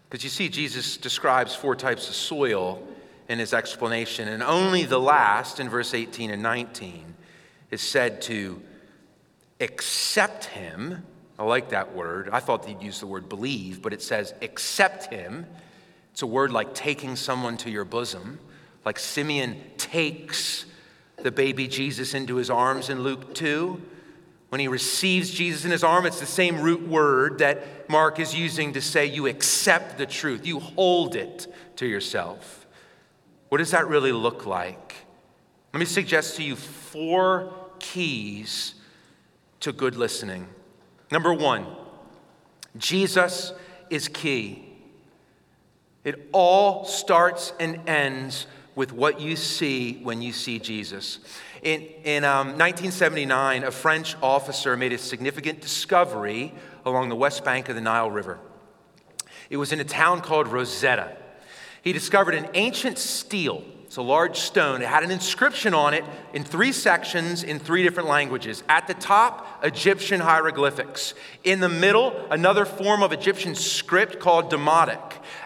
Because 0.09 0.25
you 0.25 0.31
see, 0.31 0.49
Jesus 0.49 0.97
describes 0.97 1.55
four 1.55 1.77
types 1.77 2.09
of 2.09 2.15
soil 2.15 2.83
in 3.29 3.39
his 3.39 3.55
explanation, 3.55 4.27
and 4.27 4.43
only 4.43 4.85
the 4.85 4.99
last, 4.99 5.61
in 5.61 5.69
verse 5.69 5.95
18 5.95 6.33
and 6.33 6.43
19, 6.43 7.15
is 7.71 7.81
said 7.81 8.21
to 8.23 8.61
accept 9.61 10.47
him. 10.47 11.07
I 11.39 11.45
like 11.45 11.69
that 11.69 11.95
word. 11.95 12.29
I 12.33 12.41
thought 12.41 12.65
he'd 12.65 12.83
use 12.83 12.99
the 12.99 13.07
word 13.07 13.29
believe, 13.29 13.83
but 13.83 13.93
it 13.93 14.03
says 14.03 14.35
accept 14.43 15.13
him. 15.13 15.47
It's 16.11 16.23
a 16.23 16.27
word 16.27 16.51
like 16.51 16.75
taking 16.75 17.15
someone 17.15 17.57
to 17.59 17.71
your 17.71 17.85
bosom, 17.85 18.41
like 18.85 18.99
Simeon 18.99 19.61
takes 19.77 20.67
the 21.17 21.31
baby 21.31 21.69
Jesus 21.69 22.15
into 22.15 22.35
his 22.35 22.51
arms 22.51 22.91
in 22.91 23.03
Luke 23.03 23.33
2. 23.35 23.81
When 24.51 24.61
he 24.61 24.69
receives 24.69 25.31
Jesus 25.31 25.65
in 25.65 25.71
his 25.71 25.85
arm, 25.85 26.07
it's 26.07 26.21
the 26.21 26.27
same 26.27 26.61
root 26.61 26.87
word 26.87 27.39
that 27.39 27.89
Mark 27.89 28.19
is 28.19 28.35
using 28.35 28.73
to 28.73 28.81
say 28.81 29.07
you 29.07 29.29
accept 29.29 29.97
the 29.97 30.07
truth, 30.07 30.45
you 30.45 30.59
hold 30.59 31.15
it 31.15 31.47
to 31.77 31.87
yourself. 31.87 32.67
What 33.49 33.59
does 33.59 33.71
that 33.71 33.89
really 33.89 34.13
look 34.13 34.47
like? 34.47 34.97
Let 35.73 35.79
me 35.79 35.87
suggest 35.87 36.37
to 36.37 36.43
you 36.43 36.57
four 36.57 37.53
keys 37.79 38.75
to 39.61 39.73
good 39.73 39.95
listening. 39.95 40.49
Number 41.13 41.33
one, 41.33 41.67
Jesus 42.77 43.53
is 43.89 44.09
key. 44.09 44.67
It 46.03 46.29
all 46.33 46.85
starts 46.85 47.53
and 47.61 47.89
ends 47.89 48.47
with 48.75 48.93
what 48.93 49.21
you 49.21 49.37
see 49.37 50.01
when 50.03 50.23
you 50.23 50.33
see 50.33 50.59
Jesus. 50.59 51.21
In, 51.63 51.83
in 52.05 52.25
um, 52.25 52.59
1979, 52.59 53.65
a 53.65 53.71
French 53.71 54.17
officer 54.23 54.77
made 54.77 54.93
a 54.93 54.99
significant 54.99 55.61
discovery 55.61 56.55
along 56.87 57.11
the 57.11 57.17
west 57.17 57.45
bank 57.45 57.69
of 57.69 57.75
the 57.75 57.83
Nile 57.83 58.11
River. 58.11 58.39
It 59.51 59.59
was 59.59 59.73
in 59.73 59.81
a 59.81 59.85
town 59.85 60.23
called 60.23 60.49
Rosetta. 60.49 61.17
He 61.83 61.93
discovered 61.93 62.35
an 62.35 62.49
ancient 62.55 62.99
stele. 62.99 63.65
It's 63.85 63.97
a 63.97 64.03
large 64.03 64.39
stone. 64.39 64.81
It 64.83 64.89
had 64.89 65.03
an 65.03 65.11
inscription 65.11 65.75
on 65.75 65.95
it 65.95 66.05
in 66.33 66.45
three 66.45 66.71
sections 66.71 67.43
in 67.43 67.59
three 67.59 67.83
different 67.83 68.09
languages. 68.09 68.63
At 68.69 68.87
the 68.87 68.95
top, 68.95 69.65
Egyptian 69.65 70.21
hieroglyphics. 70.21 71.13
In 71.43 71.59
the 71.59 71.69
middle, 71.69 72.15
another 72.31 72.65
form 72.65 73.03
of 73.03 73.13
Egyptian 73.13 73.57
script 73.57 74.21
called 74.21 74.51
Demotic. 74.51 75.03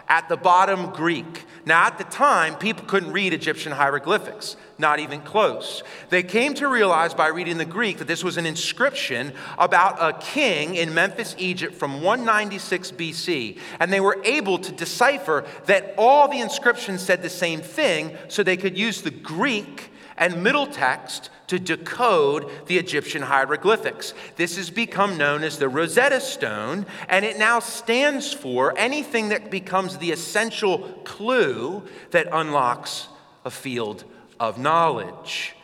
At 0.07 0.29
the 0.29 0.37
bottom, 0.37 0.91
Greek. 0.91 1.45
Now, 1.65 1.85
at 1.85 1.97
the 1.97 2.03
time, 2.03 2.55
people 2.55 2.85
couldn't 2.85 3.11
read 3.11 3.33
Egyptian 3.33 3.71
hieroglyphics, 3.71 4.55
not 4.77 4.99
even 4.99 5.21
close. 5.21 5.81
They 6.09 6.21
came 6.21 6.53
to 6.55 6.67
realize 6.67 7.15
by 7.15 7.27
reading 7.29 7.57
the 7.57 7.65
Greek 7.65 7.97
that 7.97 8.07
this 8.07 8.23
was 8.23 8.37
an 8.37 8.45
inscription 8.45 9.33
about 9.57 9.97
a 9.99 10.17
king 10.19 10.75
in 10.75 10.93
Memphis, 10.93 11.35
Egypt 11.39 11.73
from 11.73 12.03
196 12.03 12.91
BC. 12.91 13.57
And 13.79 13.91
they 13.91 13.99
were 13.99 14.21
able 14.23 14.59
to 14.59 14.71
decipher 14.71 15.43
that 15.65 15.95
all 15.97 16.27
the 16.27 16.39
inscriptions 16.39 17.01
said 17.01 17.23
the 17.23 17.29
same 17.29 17.61
thing, 17.61 18.15
so 18.27 18.43
they 18.43 18.57
could 18.57 18.77
use 18.77 19.01
the 19.01 19.11
Greek 19.11 19.91
and 20.17 20.43
middle 20.43 20.67
text 20.67 21.29
to 21.47 21.59
decode 21.59 22.49
the 22.67 22.77
Egyptian 22.77 23.21
hieroglyphics. 23.21 24.13
This 24.35 24.57
has 24.57 24.69
become 24.69 25.17
known 25.17 25.43
as 25.43 25.59
the 25.59 25.69
Rosetta 25.69 26.19
Stone, 26.19 26.85
and 27.07 27.25
it 27.25 27.37
now 27.37 27.59
stands 27.59 28.33
for 28.33 28.77
anything 28.77 29.29
that 29.29 29.51
becomes 29.51 29.97
the 29.97 30.11
essential 30.11 30.79
clue 31.03 31.83
that 32.11 32.27
unlocks 32.31 33.07
a 33.43 33.51
field 33.51 34.03
of 34.39 34.57
knowledge. 34.57 35.55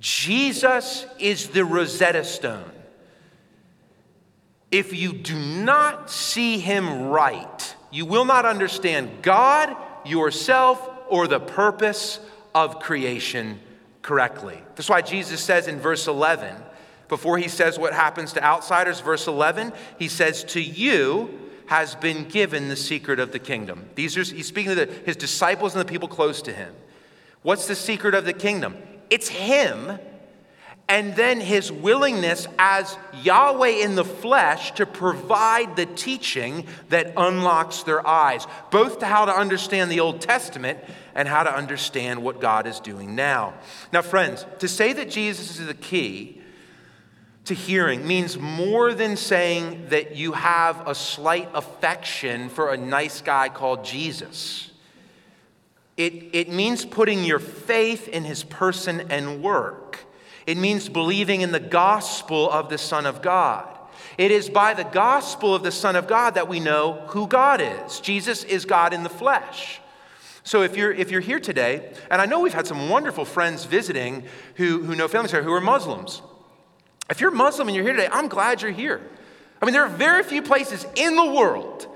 Jesus 0.00 1.06
is 1.18 1.48
the 1.48 1.64
Rosetta 1.64 2.24
Stone. 2.24 2.70
If 4.70 4.94
you 4.94 5.14
do 5.14 5.36
not 5.36 6.10
see 6.10 6.58
him 6.58 7.08
right, 7.08 7.74
you 7.90 8.04
will 8.04 8.26
not 8.26 8.44
understand 8.44 9.22
God, 9.22 9.74
yourself, 10.04 10.88
or 11.08 11.26
the 11.26 11.40
purpose 11.40 12.20
of 12.54 12.78
creation 12.78 13.58
correctly. 14.02 14.62
That's 14.74 14.88
why 14.88 15.02
Jesus 15.02 15.40
says 15.40 15.68
in 15.68 15.78
verse 15.80 16.06
11, 16.06 16.54
before 17.08 17.38
he 17.38 17.48
says 17.48 17.78
what 17.78 17.92
happens 17.92 18.32
to 18.34 18.44
outsiders, 18.44 19.00
verse 19.00 19.26
11, 19.26 19.72
he 19.98 20.08
says, 20.08 20.44
To 20.44 20.60
you 20.60 21.50
has 21.66 21.94
been 21.94 22.28
given 22.28 22.68
the 22.68 22.76
secret 22.76 23.20
of 23.20 23.32
the 23.32 23.38
kingdom. 23.38 23.88
These 23.94 24.16
are, 24.16 24.22
he's 24.22 24.46
speaking 24.46 24.74
to 24.74 24.86
the, 24.86 24.92
his 25.04 25.16
disciples 25.16 25.74
and 25.74 25.80
the 25.80 25.90
people 25.90 26.08
close 26.08 26.42
to 26.42 26.52
him. 26.52 26.74
What's 27.42 27.66
the 27.66 27.74
secret 27.74 28.14
of 28.14 28.24
the 28.24 28.32
kingdom? 28.32 28.76
It's 29.10 29.28
him 29.28 29.98
and 30.88 31.14
then 31.16 31.40
his 31.40 31.70
willingness 31.70 32.46
as 32.58 32.96
Yahweh 33.22 33.84
in 33.84 33.94
the 33.94 34.04
flesh 34.04 34.72
to 34.72 34.86
provide 34.86 35.76
the 35.76 35.84
teaching 35.84 36.66
that 36.88 37.12
unlocks 37.16 37.82
their 37.82 38.06
eyes, 38.06 38.46
both 38.70 39.00
to 39.00 39.06
how 39.06 39.26
to 39.26 39.32
understand 39.32 39.90
the 39.90 40.00
Old 40.00 40.22
Testament 40.22 40.78
and 41.14 41.28
how 41.28 41.42
to 41.42 41.54
understand 41.54 42.22
what 42.22 42.40
God 42.40 42.66
is 42.66 42.80
doing 42.80 43.14
now. 43.14 43.52
Now, 43.92 44.00
friends, 44.00 44.46
to 44.60 44.68
say 44.68 44.94
that 44.94 45.10
Jesus 45.10 45.60
is 45.60 45.66
the 45.66 45.74
key 45.74 46.40
to 47.44 47.54
hearing 47.54 48.06
means 48.06 48.38
more 48.38 48.94
than 48.94 49.16
saying 49.16 49.88
that 49.88 50.16
you 50.16 50.32
have 50.32 50.86
a 50.86 50.94
slight 50.94 51.50
affection 51.54 52.48
for 52.48 52.72
a 52.72 52.76
nice 52.76 53.20
guy 53.20 53.48
called 53.48 53.84
Jesus. 53.84 54.70
It, 55.96 56.30
it 56.32 56.50
means 56.50 56.84
putting 56.84 57.24
your 57.24 57.40
faith 57.40 58.08
in 58.08 58.24
his 58.24 58.44
person 58.44 59.10
and 59.10 59.42
work. 59.42 60.06
It 60.48 60.56
means 60.56 60.88
believing 60.88 61.42
in 61.42 61.52
the 61.52 61.60
gospel 61.60 62.50
of 62.50 62.70
the 62.70 62.78
Son 62.78 63.04
of 63.04 63.20
God. 63.20 63.68
It 64.16 64.30
is 64.30 64.48
by 64.48 64.72
the 64.72 64.82
gospel 64.82 65.54
of 65.54 65.62
the 65.62 65.70
Son 65.70 65.94
of 65.94 66.08
God 66.08 66.36
that 66.36 66.48
we 66.48 66.58
know 66.58 67.04
who 67.08 67.26
God 67.26 67.60
is. 67.60 68.00
Jesus 68.00 68.44
is 68.44 68.64
God 68.64 68.94
in 68.94 69.02
the 69.02 69.10
flesh. 69.10 69.78
So 70.44 70.62
if 70.62 70.74
you're, 70.74 70.90
if 70.90 71.10
you're 71.10 71.20
here 71.20 71.38
today, 71.38 71.92
and 72.10 72.22
I 72.22 72.24
know 72.24 72.40
we've 72.40 72.54
had 72.54 72.66
some 72.66 72.88
wonderful 72.88 73.26
friends 73.26 73.66
visiting 73.66 74.24
who, 74.54 74.82
who 74.84 74.96
know 74.96 75.06
families 75.06 75.32
here 75.32 75.42
who 75.42 75.52
are 75.52 75.60
Muslims. 75.60 76.22
If 77.10 77.20
you're 77.20 77.30
Muslim 77.30 77.68
and 77.68 77.76
you're 77.76 77.84
here 77.84 77.92
today, 77.92 78.08
I'm 78.10 78.28
glad 78.28 78.62
you're 78.62 78.70
here. 78.70 79.02
I 79.60 79.66
mean, 79.66 79.74
there 79.74 79.84
are 79.84 79.90
very 79.90 80.22
few 80.22 80.40
places 80.40 80.86
in 80.94 81.14
the 81.14 81.26
world 81.26 81.86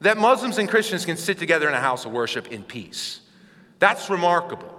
that 0.00 0.16
Muslims 0.16 0.56
and 0.56 0.66
Christians 0.66 1.04
can 1.04 1.18
sit 1.18 1.36
together 1.36 1.68
in 1.68 1.74
a 1.74 1.80
house 1.80 2.06
of 2.06 2.12
worship 2.12 2.50
in 2.50 2.62
peace. 2.62 3.20
That's 3.80 4.08
remarkable. 4.08 4.74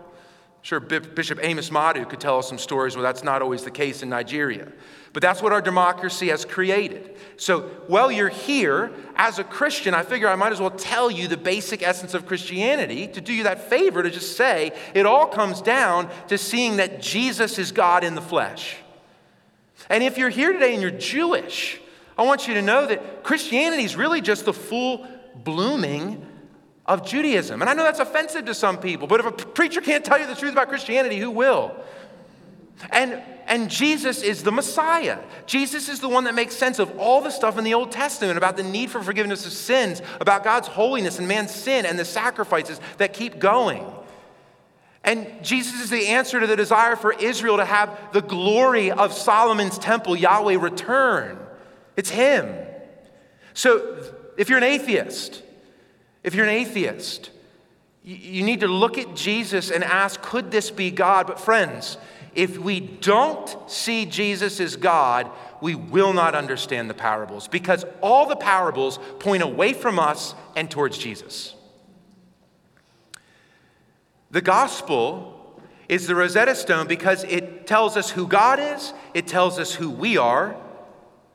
Sure, 0.65 0.79
Bishop 0.79 1.37
Amos 1.43 1.69
Madu 1.69 2.05
could 2.05 2.19
tell 2.19 2.39
us 2.39 2.49
some 2.49 2.57
stories 2.57 2.95
where 2.95 3.03
that's 3.03 3.23
not 3.23 3.43
always 3.43 3.63
the 3.63 3.69
case 3.69 4.01
in 4.01 4.09
Nigeria. 4.09 4.67
But 5.13 5.21
that's 5.21 5.39
what 5.39 5.51
our 5.51 5.61
democracy 5.61 6.29
has 6.29 6.43
created. 6.43 7.15
So, 7.37 7.69
while 7.85 8.11
you're 8.11 8.29
here 8.29 8.91
as 9.15 9.37
a 9.37 9.43
Christian, 9.43 9.93
I 9.93 10.01
figure 10.01 10.27
I 10.27 10.33
might 10.33 10.51
as 10.53 10.59
well 10.59 10.71
tell 10.71 11.11
you 11.11 11.27
the 11.27 11.37
basic 11.37 11.83
essence 11.83 12.15
of 12.15 12.25
Christianity 12.25 13.05
to 13.09 13.21
do 13.21 13.31
you 13.31 13.43
that 13.43 13.69
favor 13.69 14.01
to 14.01 14.09
just 14.09 14.37
say 14.37 14.71
it 14.95 15.05
all 15.05 15.27
comes 15.27 15.61
down 15.61 16.09
to 16.29 16.37
seeing 16.39 16.77
that 16.77 16.99
Jesus 16.99 17.59
is 17.59 17.71
God 17.71 18.03
in 18.03 18.15
the 18.15 18.19
flesh. 18.19 18.75
And 19.87 20.03
if 20.03 20.17
you're 20.17 20.29
here 20.29 20.51
today 20.51 20.73
and 20.73 20.81
you're 20.81 20.89
Jewish, 20.89 21.79
I 22.17 22.23
want 22.23 22.47
you 22.47 22.55
to 22.55 22.63
know 22.63 22.87
that 22.87 23.23
Christianity 23.23 23.83
is 23.83 23.95
really 23.95 24.19
just 24.19 24.45
the 24.45 24.53
full 24.53 25.07
blooming 25.35 26.25
of 26.85 27.05
Judaism. 27.05 27.61
And 27.61 27.69
I 27.69 27.73
know 27.73 27.83
that's 27.83 27.99
offensive 27.99 28.45
to 28.45 28.53
some 28.53 28.77
people, 28.77 29.07
but 29.07 29.19
if 29.19 29.25
a 29.25 29.31
preacher 29.31 29.81
can't 29.81 30.05
tell 30.05 30.19
you 30.19 30.27
the 30.27 30.35
truth 30.35 30.51
about 30.51 30.69
Christianity, 30.69 31.17
who 31.17 31.31
will? 31.31 31.75
And, 32.91 33.21
and 33.47 33.69
Jesus 33.69 34.21
is 34.21 34.43
the 34.43 34.51
Messiah. 34.51 35.19
Jesus 35.45 35.89
is 35.89 35.99
the 35.99 36.09
one 36.09 36.25
that 36.25 36.35
makes 36.35 36.55
sense 36.55 36.77
of 36.79 36.97
all 36.99 37.21
the 37.21 37.29
stuff 37.29 37.57
in 37.57 37.63
the 37.63 37.73
Old 37.73 37.91
Testament 37.91 38.37
about 38.37 38.57
the 38.57 38.63
need 38.63 38.91
for 38.91 39.01
forgiveness 39.01 39.45
of 39.45 39.53
sins, 39.53 40.01
about 40.19 40.43
God's 40.43 40.67
holiness 40.67 41.17
and 41.17 41.27
man's 41.27 41.53
sin, 41.53 41.85
and 41.85 41.97
the 41.97 42.05
sacrifices 42.05 42.79
that 42.97 43.13
keep 43.13 43.39
going. 43.39 43.85
And 45.03 45.27
Jesus 45.43 45.81
is 45.81 45.89
the 45.89 46.07
answer 46.07 46.39
to 46.39 46.47
the 46.47 46.55
desire 46.55 46.95
for 46.95 47.13
Israel 47.13 47.57
to 47.57 47.65
have 47.65 47.97
the 48.11 48.21
glory 48.21 48.91
of 48.91 49.13
Solomon's 49.13 49.77
temple, 49.77 50.15
Yahweh, 50.15 50.57
return. 50.57 51.37
It's 51.95 52.09
Him. 52.09 52.53
So 53.53 54.03
if 54.35 54.49
you're 54.49 54.57
an 54.57 54.63
atheist, 54.63 55.43
if 56.25 56.33
you're 56.33 56.45
an 56.45 56.51
atheist, 56.51 57.29
you 58.03 58.43
need 58.43 58.61
to 58.61 58.67
look 58.67 58.97
at 58.97 59.15
Jesus 59.15 59.69
and 59.69 59.83
ask, 59.83 60.23
could 60.23 60.49
this 60.49 60.71
be 60.71 60.89
God? 60.89 61.27
But, 61.27 61.39
friends, 61.39 61.99
if 62.33 62.57
we 62.57 62.79
don't 62.79 63.55
see 63.69 64.07
Jesus 64.07 64.59
as 64.59 64.75
God, 64.75 65.29
we 65.61 65.75
will 65.75 66.13
not 66.13 66.33
understand 66.33 66.89
the 66.89 66.95
parables 66.95 67.47
because 67.47 67.85
all 68.01 68.25
the 68.25 68.35
parables 68.35 68.97
point 69.19 69.43
away 69.43 69.73
from 69.73 69.99
us 69.99 70.33
and 70.55 70.69
towards 70.69 70.97
Jesus. 70.97 71.53
The 74.31 74.41
gospel 74.41 75.61
is 75.87 76.07
the 76.07 76.15
Rosetta 76.15 76.55
Stone 76.55 76.87
because 76.87 77.23
it 77.25 77.67
tells 77.67 77.95
us 77.95 78.09
who 78.09 78.27
God 78.27 78.59
is, 78.59 78.93
it 79.13 79.27
tells 79.27 79.59
us 79.59 79.75
who 79.75 79.91
we 79.91 80.17
are, 80.17 80.55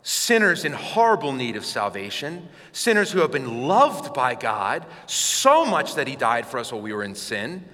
sinners 0.03 0.65
in 0.65 0.73
horrible 0.73 1.33
need 1.33 1.57
of 1.57 1.65
salvation, 1.65 2.49
sinners 2.73 3.13
who 3.13 3.21
have 3.21 3.31
been 3.31 3.67
loved 3.67 4.15
by 4.15 4.35
God 4.35 4.87
so 5.07 5.65
much 5.65 5.95
that 5.95 6.09
He 6.09 6.17
died 6.17 6.47
for 6.47 6.59
us 6.59 6.73
while 6.73 6.81
we 6.81 6.93
were 6.93 7.05
in 7.05 7.15
sin. 7.15 7.65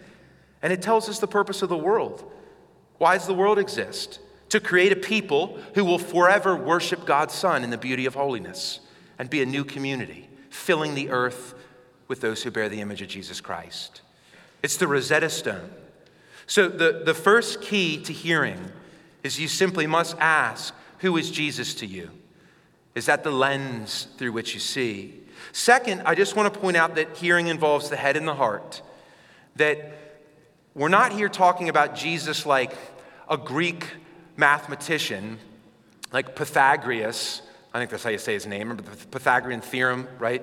And 0.62 0.72
it 0.72 0.82
tells 0.82 1.08
us 1.08 1.18
the 1.18 1.26
purpose 1.26 1.62
of 1.62 1.68
the 1.68 1.76
world. 1.76 2.30
Why 2.98 3.16
does 3.16 3.26
the 3.26 3.34
world 3.34 3.58
exist? 3.58 4.20
To 4.50 4.60
create 4.60 4.92
a 4.92 4.96
people 4.96 5.58
who 5.74 5.84
will 5.84 5.98
forever 5.98 6.56
worship 6.56 7.04
God's 7.04 7.34
Son 7.34 7.62
in 7.62 7.70
the 7.70 7.78
beauty 7.78 8.06
of 8.06 8.14
holiness 8.14 8.80
and 9.18 9.30
be 9.30 9.42
a 9.42 9.46
new 9.46 9.64
community, 9.64 10.28
filling 10.50 10.94
the 10.94 11.10
earth 11.10 11.54
with 12.08 12.20
those 12.20 12.42
who 12.42 12.50
bear 12.50 12.68
the 12.68 12.80
image 12.80 13.02
of 13.02 13.08
Jesus 13.08 13.40
Christ. 13.40 14.00
It's 14.62 14.76
the 14.76 14.88
Rosetta 14.88 15.30
Stone. 15.30 15.70
So, 16.46 16.68
the, 16.68 17.02
the 17.04 17.14
first 17.14 17.60
key 17.60 18.02
to 18.04 18.12
hearing 18.12 18.70
is 19.22 19.40
you 19.40 19.48
simply 19.48 19.86
must 19.86 20.16
ask, 20.18 20.72
Who 20.98 21.16
is 21.16 21.30
Jesus 21.30 21.74
to 21.76 21.86
you? 21.86 22.10
Is 22.94 23.06
that 23.06 23.24
the 23.24 23.30
lens 23.30 24.08
through 24.16 24.32
which 24.32 24.54
you 24.54 24.60
see? 24.60 25.22
Second, 25.52 26.02
I 26.06 26.14
just 26.14 26.36
want 26.36 26.52
to 26.52 26.60
point 26.60 26.76
out 26.76 26.94
that 26.96 27.16
hearing 27.16 27.48
involves 27.48 27.90
the 27.90 27.96
head 27.96 28.16
and 28.16 28.26
the 28.26 28.34
heart. 28.34 28.82
That 29.56 29.92
we're 30.74 30.88
not 30.88 31.12
here 31.12 31.28
talking 31.28 31.68
about 31.68 31.94
Jesus 31.94 32.46
like 32.46 32.72
a 33.28 33.36
Greek 33.36 33.86
mathematician, 34.36 35.38
like 36.12 36.36
Pythagoras. 36.36 37.42
I 37.72 37.78
think 37.78 37.90
that's 37.90 38.02
how 38.02 38.10
you 38.10 38.18
say 38.18 38.34
his 38.34 38.46
name. 38.46 38.68
Remember 38.68 38.82
the 38.82 39.06
Pythagorean 39.08 39.60
theorem, 39.60 40.08
right? 40.18 40.42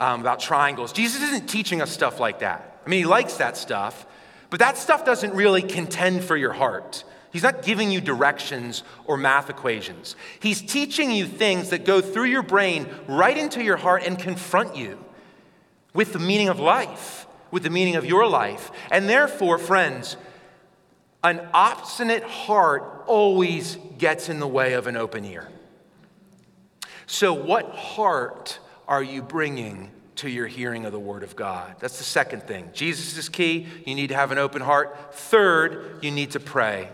Um, 0.00 0.20
about 0.20 0.40
triangles. 0.40 0.92
Jesus 0.92 1.22
isn't 1.22 1.46
teaching 1.46 1.80
us 1.80 1.90
stuff 1.90 2.20
like 2.20 2.40
that. 2.40 2.80
I 2.84 2.88
mean, 2.90 2.98
he 2.98 3.06
likes 3.06 3.38
that 3.38 3.56
stuff, 3.56 4.06
but 4.50 4.60
that 4.60 4.76
stuff 4.76 5.04
doesn't 5.04 5.32
really 5.34 5.62
contend 5.62 6.24
for 6.24 6.36
your 6.36 6.52
heart. 6.52 7.04
He's 7.34 7.42
not 7.42 7.62
giving 7.62 7.90
you 7.90 8.00
directions 8.00 8.84
or 9.06 9.16
math 9.16 9.50
equations. 9.50 10.14
He's 10.38 10.62
teaching 10.62 11.10
you 11.10 11.26
things 11.26 11.70
that 11.70 11.84
go 11.84 12.00
through 12.00 12.26
your 12.26 12.44
brain 12.44 12.86
right 13.08 13.36
into 13.36 13.60
your 13.60 13.76
heart 13.76 14.04
and 14.06 14.16
confront 14.16 14.76
you 14.76 15.04
with 15.92 16.12
the 16.12 16.20
meaning 16.20 16.48
of 16.48 16.60
life, 16.60 17.26
with 17.50 17.64
the 17.64 17.70
meaning 17.70 17.96
of 17.96 18.04
your 18.04 18.28
life. 18.28 18.70
And 18.92 19.08
therefore, 19.08 19.58
friends, 19.58 20.16
an 21.24 21.44
obstinate 21.52 22.22
heart 22.22 23.02
always 23.08 23.78
gets 23.98 24.28
in 24.28 24.38
the 24.38 24.46
way 24.46 24.74
of 24.74 24.86
an 24.86 24.96
open 24.96 25.24
ear. 25.24 25.48
So, 27.06 27.34
what 27.34 27.68
heart 27.70 28.60
are 28.86 29.02
you 29.02 29.22
bringing 29.22 29.90
to 30.16 30.30
your 30.30 30.46
hearing 30.46 30.84
of 30.84 30.92
the 30.92 31.00
Word 31.00 31.24
of 31.24 31.34
God. 31.34 31.74
That's 31.80 31.98
the 31.98 32.04
second 32.04 32.44
thing. 32.44 32.70
Jesus 32.72 33.18
is 33.18 33.28
key. 33.28 33.66
You 33.84 33.96
need 33.96 34.10
to 34.10 34.14
have 34.14 34.30
an 34.30 34.38
open 34.38 34.62
heart. 34.62 35.12
Third, 35.12 35.98
you 36.00 36.12
need 36.12 36.30
to 36.30 36.38
pray. 36.40 36.90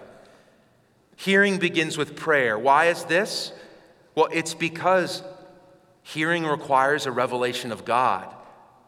Hearing 1.21 1.59
begins 1.59 1.99
with 1.99 2.17
prayer. 2.17 2.59
Why 2.59 2.87
is 2.87 3.05
this? 3.05 3.53
Well, 4.15 4.29
it's 4.33 4.55
because 4.55 5.23
hearing 6.03 6.47
requires 6.47 7.05
a 7.05 7.13
revelation 7.13 7.73
of 7.73 7.85
God. 7.85 8.35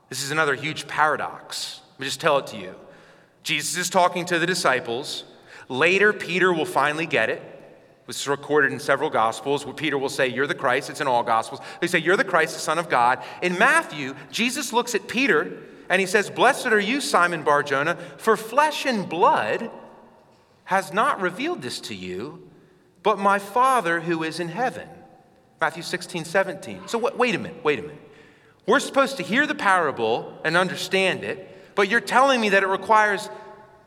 This 0.09 0.25
is 0.25 0.31
another 0.31 0.55
huge 0.55 0.89
paradox. 0.89 1.83
Let 1.91 2.01
me 2.01 2.07
just 2.07 2.23
tell 2.23 2.39
it 2.39 2.47
to 2.47 2.57
you. 2.57 2.75
Jesus 3.43 3.77
is 3.77 3.91
talking 3.91 4.25
to 4.25 4.39
the 4.39 4.47
disciples. 4.47 5.25
Later, 5.69 6.15
Peter 6.15 6.51
will 6.55 6.65
finally 6.65 7.05
get 7.05 7.29
it. 7.29 7.43
Is 8.09 8.27
recorded 8.27 8.73
in 8.73 8.81
several 8.81 9.11
Gospels 9.11 9.67
where 9.67 9.75
Peter 9.75 9.99
will 9.99 10.09
say, 10.09 10.29
You're 10.29 10.47
the 10.47 10.55
Christ. 10.55 10.89
It's 10.89 11.03
in 11.03 11.07
all 11.07 11.23
Gospels. 11.23 11.61
They 11.81 11.87
say, 11.87 11.99
You're 11.99 12.17
the 12.17 12.25
Christ, 12.25 12.55
the 12.55 12.61
Son 12.61 12.79
of 12.79 12.89
God. 12.89 13.23
In 13.43 13.59
Matthew, 13.59 14.15
Jesus 14.31 14.73
looks 14.73 14.95
at 14.95 15.07
Peter 15.07 15.59
and 15.91 16.01
he 16.01 16.07
says, 16.07 16.31
Blessed 16.31 16.69
are 16.69 16.81
you, 16.81 17.03
Simon 17.03 17.43
Bar 17.43 17.63
Jonah, 17.63 17.97
for 18.17 18.39
flesh 18.39 18.87
and 18.87 19.07
blood 19.07 19.71
has 20.65 20.93
not 20.93 21.21
revealed 21.21 21.63
this 21.63 21.81
to 21.81 21.95
you, 21.95 22.49
but 23.03 23.19
my 23.19 23.39
Father 23.39 24.01
who 24.01 24.23
is 24.23 24.41
in 24.41 24.49
heaven. 24.49 24.89
Matthew 25.61 25.83
16, 25.83 26.25
17. 26.25 26.89
So 26.89 26.99
wait 26.99 27.35
a 27.35 27.39
minute, 27.39 27.63
wait 27.65 27.79
a 27.79 27.83
minute. 27.83 28.11
We're 28.67 28.81
supposed 28.81 29.17
to 29.17 29.23
hear 29.23 29.47
the 29.47 29.55
parable 29.55 30.39
and 30.45 30.57
understand 30.57 31.25
it, 31.25 31.75
but 31.75 31.89
you're 31.89 32.01
telling 32.01 32.41
me 32.41 32.51
that 32.51 32.63
it 32.63 32.69
requires 32.69 33.29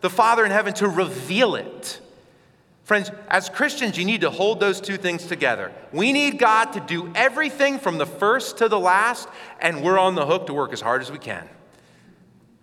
the 0.01 0.09
Father 0.09 0.45
in 0.45 0.51
heaven 0.51 0.73
to 0.75 0.87
reveal 0.87 1.55
it. 1.55 1.99
Friends, 2.83 3.09
as 3.29 3.49
Christians, 3.49 3.97
you 3.97 4.05
need 4.05 4.21
to 4.21 4.29
hold 4.29 4.59
those 4.59 4.79
two 4.79 4.97
things 4.97 5.25
together. 5.25 5.71
We 5.91 6.13
need 6.13 6.37
God 6.37 6.73
to 6.73 6.79
do 6.79 7.11
everything 7.15 7.79
from 7.79 7.97
the 7.97 8.05
first 8.05 8.59
to 8.59 8.69
the 8.69 8.79
last, 8.79 9.27
and 9.59 9.81
we're 9.81 9.97
on 9.97 10.13
the 10.13 10.25
hook 10.25 10.47
to 10.47 10.53
work 10.53 10.71
as 10.71 10.81
hard 10.81 11.01
as 11.01 11.11
we 11.11 11.17
can. 11.17 11.49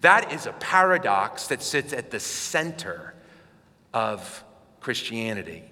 That 0.02 0.32
is 0.32 0.46
a 0.46 0.52
paradox 0.52 1.48
that 1.48 1.62
sits 1.62 1.92
at 1.92 2.10
the 2.10 2.20
center 2.20 3.14
of 3.92 4.44
Christianity. 4.80 5.64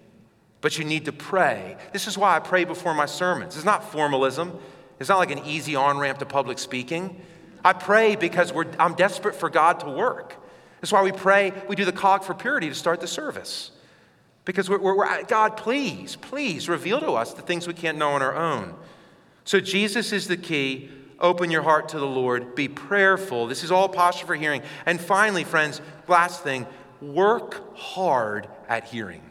But 0.61 0.78
you 0.78 0.85
need 0.85 1.06
to 1.06 1.12
pray. 1.12 1.76
This 1.92 2.06
is 2.06 2.18
why 2.18 2.37
I 2.37 2.38
pray 2.38 2.64
before 2.64 2.94
my 2.94 3.06
sermons. 3.06 3.56
It's 3.56 3.64
not 3.64 3.90
formalism, 3.90 4.59
it's 4.98 5.09
not 5.09 5.18
like 5.18 5.30
an 5.30 5.44
easy 5.46 5.74
on 5.74 5.98
ramp 5.98 6.18
to 6.18 6.26
public 6.26 6.59
speaking. 6.59 7.20
I 7.64 7.72
pray 7.72 8.16
because 8.16 8.52
I'm 8.78 8.94
desperate 8.94 9.35
for 9.35 9.50
God 9.50 9.80
to 9.80 9.90
work. 9.90 10.37
That's 10.80 10.92
why 10.92 11.02
we 11.02 11.12
pray, 11.12 11.52
we 11.68 11.76
do 11.76 11.85
the 11.85 11.92
Collect 11.92 12.24
for 12.24 12.35
purity 12.35 12.68
to 12.68 12.74
start 12.74 13.00
the 13.00 13.06
service. 13.06 13.70
Because 14.46 14.70
we're, 14.70 14.78
we're, 14.78 15.22
God, 15.24 15.56
please, 15.56 16.16
please 16.16 16.68
reveal 16.68 17.00
to 17.00 17.12
us 17.12 17.35
the 17.35 17.42
things 17.42 17.66
we 17.66 17.74
can't 17.74 17.98
know 17.98 18.11
on 18.11 18.22
our 18.22 18.35
own. 18.35 18.74
So 19.44 19.61
Jesus 19.61 20.12
is 20.12 20.26
the 20.26 20.38
key. 20.38 20.90
Open 21.18 21.50
your 21.50 21.62
heart 21.62 21.90
to 21.90 21.98
the 21.98 22.06
Lord. 22.06 22.54
Be 22.54 22.66
prayerful. 22.66 23.46
This 23.46 23.62
is 23.62 23.70
all 23.70 23.88
posture 23.88 24.26
for 24.26 24.35
hearing. 24.35 24.62
And 24.87 24.98
finally, 24.98 25.44
friends, 25.44 25.83
last 26.09 26.42
thing 26.42 26.66
work 27.03 27.77
hard 27.77 28.49
at 28.69 28.85
hearing. 28.85 29.23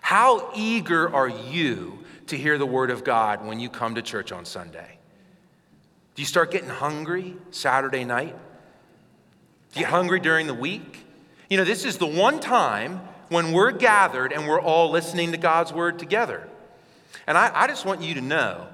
How 0.00 0.50
eager 0.54 1.12
are 1.14 1.28
you 1.28 1.98
to 2.28 2.36
hear 2.36 2.58
the 2.58 2.66
word 2.66 2.90
of 2.90 3.04
God 3.04 3.44
when 3.44 3.60
you 3.60 3.68
come 3.68 3.96
to 3.96 4.02
church 4.02 4.32
on 4.32 4.44
Sunday? 4.44 4.98
Do 6.14 6.22
you 6.22 6.26
start 6.26 6.50
getting 6.50 6.68
hungry 6.68 7.36
Saturday 7.50 8.04
night? 8.04 8.36
Do 9.72 9.80
you 9.80 9.86
get 9.86 9.90
hungry 9.90 10.20
during 10.20 10.46
the 10.46 10.54
week? 10.54 11.04
You 11.48 11.58
know, 11.58 11.64
this 11.64 11.84
is 11.84 11.98
the 11.98 12.06
one 12.06 12.40
time 12.40 13.00
when 13.28 13.52
we're 13.52 13.72
gathered 13.72 14.32
and 14.32 14.48
we're 14.48 14.60
all 14.60 14.90
listening 14.90 15.32
to 15.32 15.38
God's 15.38 15.72
word 15.72 15.98
together. 15.98 16.48
And 17.26 17.36
I, 17.36 17.50
I, 17.54 17.66
just 17.66 17.84
want 17.84 18.00
you 18.00 18.14
to 18.14 18.20
know 18.20 18.66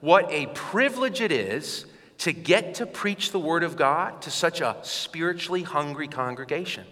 what 0.00 0.30
a 0.30 0.46
privilege 0.46 1.20
it 1.20 1.30
is 1.30 1.86
to 2.18 2.32
get 2.32 2.74
to 2.74 2.86
preach 2.86 3.30
the 3.30 3.38
word 3.38 3.62
of 3.62 3.76
God 3.76 4.22
to 4.22 4.30
such 4.30 4.60
a 4.60 4.76
spiritually 4.82 5.62
hungry 5.62 6.08
congregation. 6.08 6.84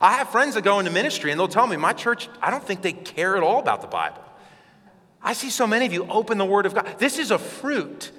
I 0.00 0.14
have 0.14 0.30
friends 0.30 0.54
that 0.54 0.62
go 0.62 0.78
into 0.78 0.90
ministry 0.90 1.30
and 1.30 1.38
they'll 1.38 1.48
tell 1.48 1.66
me, 1.66 1.76
my 1.76 1.92
church, 1.92 2.28
I 2.40 2.50
don't 2.50 2.64
think 2.64 2.82
they 2.82 2.92
care 2.92 3.36
at 3.36 3.42
all 3.42 3.60
about 3.60 3.82
the 3.82 3.86
Bible. 3.86 4.24
I 5.22 5.34
see 5.34 5.50
so 5.50 5.66
many 5.66 5.84
of 5.84 5.92
you 5.92 6.06
open 6.08 6.38
the 6.38 6.46
word 6.46 6.64
of 6.64 6.74
God. 6.74 6.98
This 6.98 7.18
is 7.18 7.30
a 7.30 7.38
fruit 7.38 8.10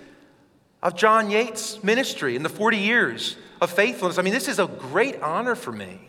of 0.83 0.95
John 0.95 1.31
Yates' 1.31 1.83
ministry 1.83 2.35
in 2.35 2.43
the 2.43 2.49
40 2.49 2.77
years 2.77 3.37
of 3.59 3.71
faithfulness. 3.71 4.17
I 4.17 4.21
mean, 4.21 4.33
this 4.33 4.47
is 4.47 4.59
a 4.59 4.67
great 4.67 5.21
honor 5.21 5.55
for 5.55 5.71
me. 5.71 5.99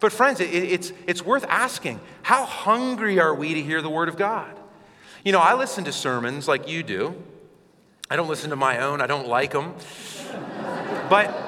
But, 0.00 0.12
friends, 0.12 0.40
it, 0.40 0.52
it's, 0.52 0.92
it's 1.06 1.24
worth 1.24 1.44
asking 1.48 2.00
how 2.22 2.44
hungry 2.44 3.18
are 3.18 3.34
we 3.34 3.54
to 3.54 3.62
hear 3.62 3.80
the 3.80 3.88
Word 3.90 4.08
of 4.08 4.16
God? 4.16 4.54
You 5.24 5.32
know, 5.32 5.40
I 5.40 5.54
listen 5.54 5.84
to 5.84 5.92
sermons 5.92 6.46
like 6.46 6.68
you 6.68 6.82
do. 6.82 7.14
I 8.10 8.16
don't 8.16 8.28
listen 8.28 8.50
to 8.50 8.56
my 8.56 8.78
own, 8.78 9.00
I 9.00 9.06
don't 9.06 9.26
like 9.26 9.52
them. 9.52 9.74
but, 11.08 11.45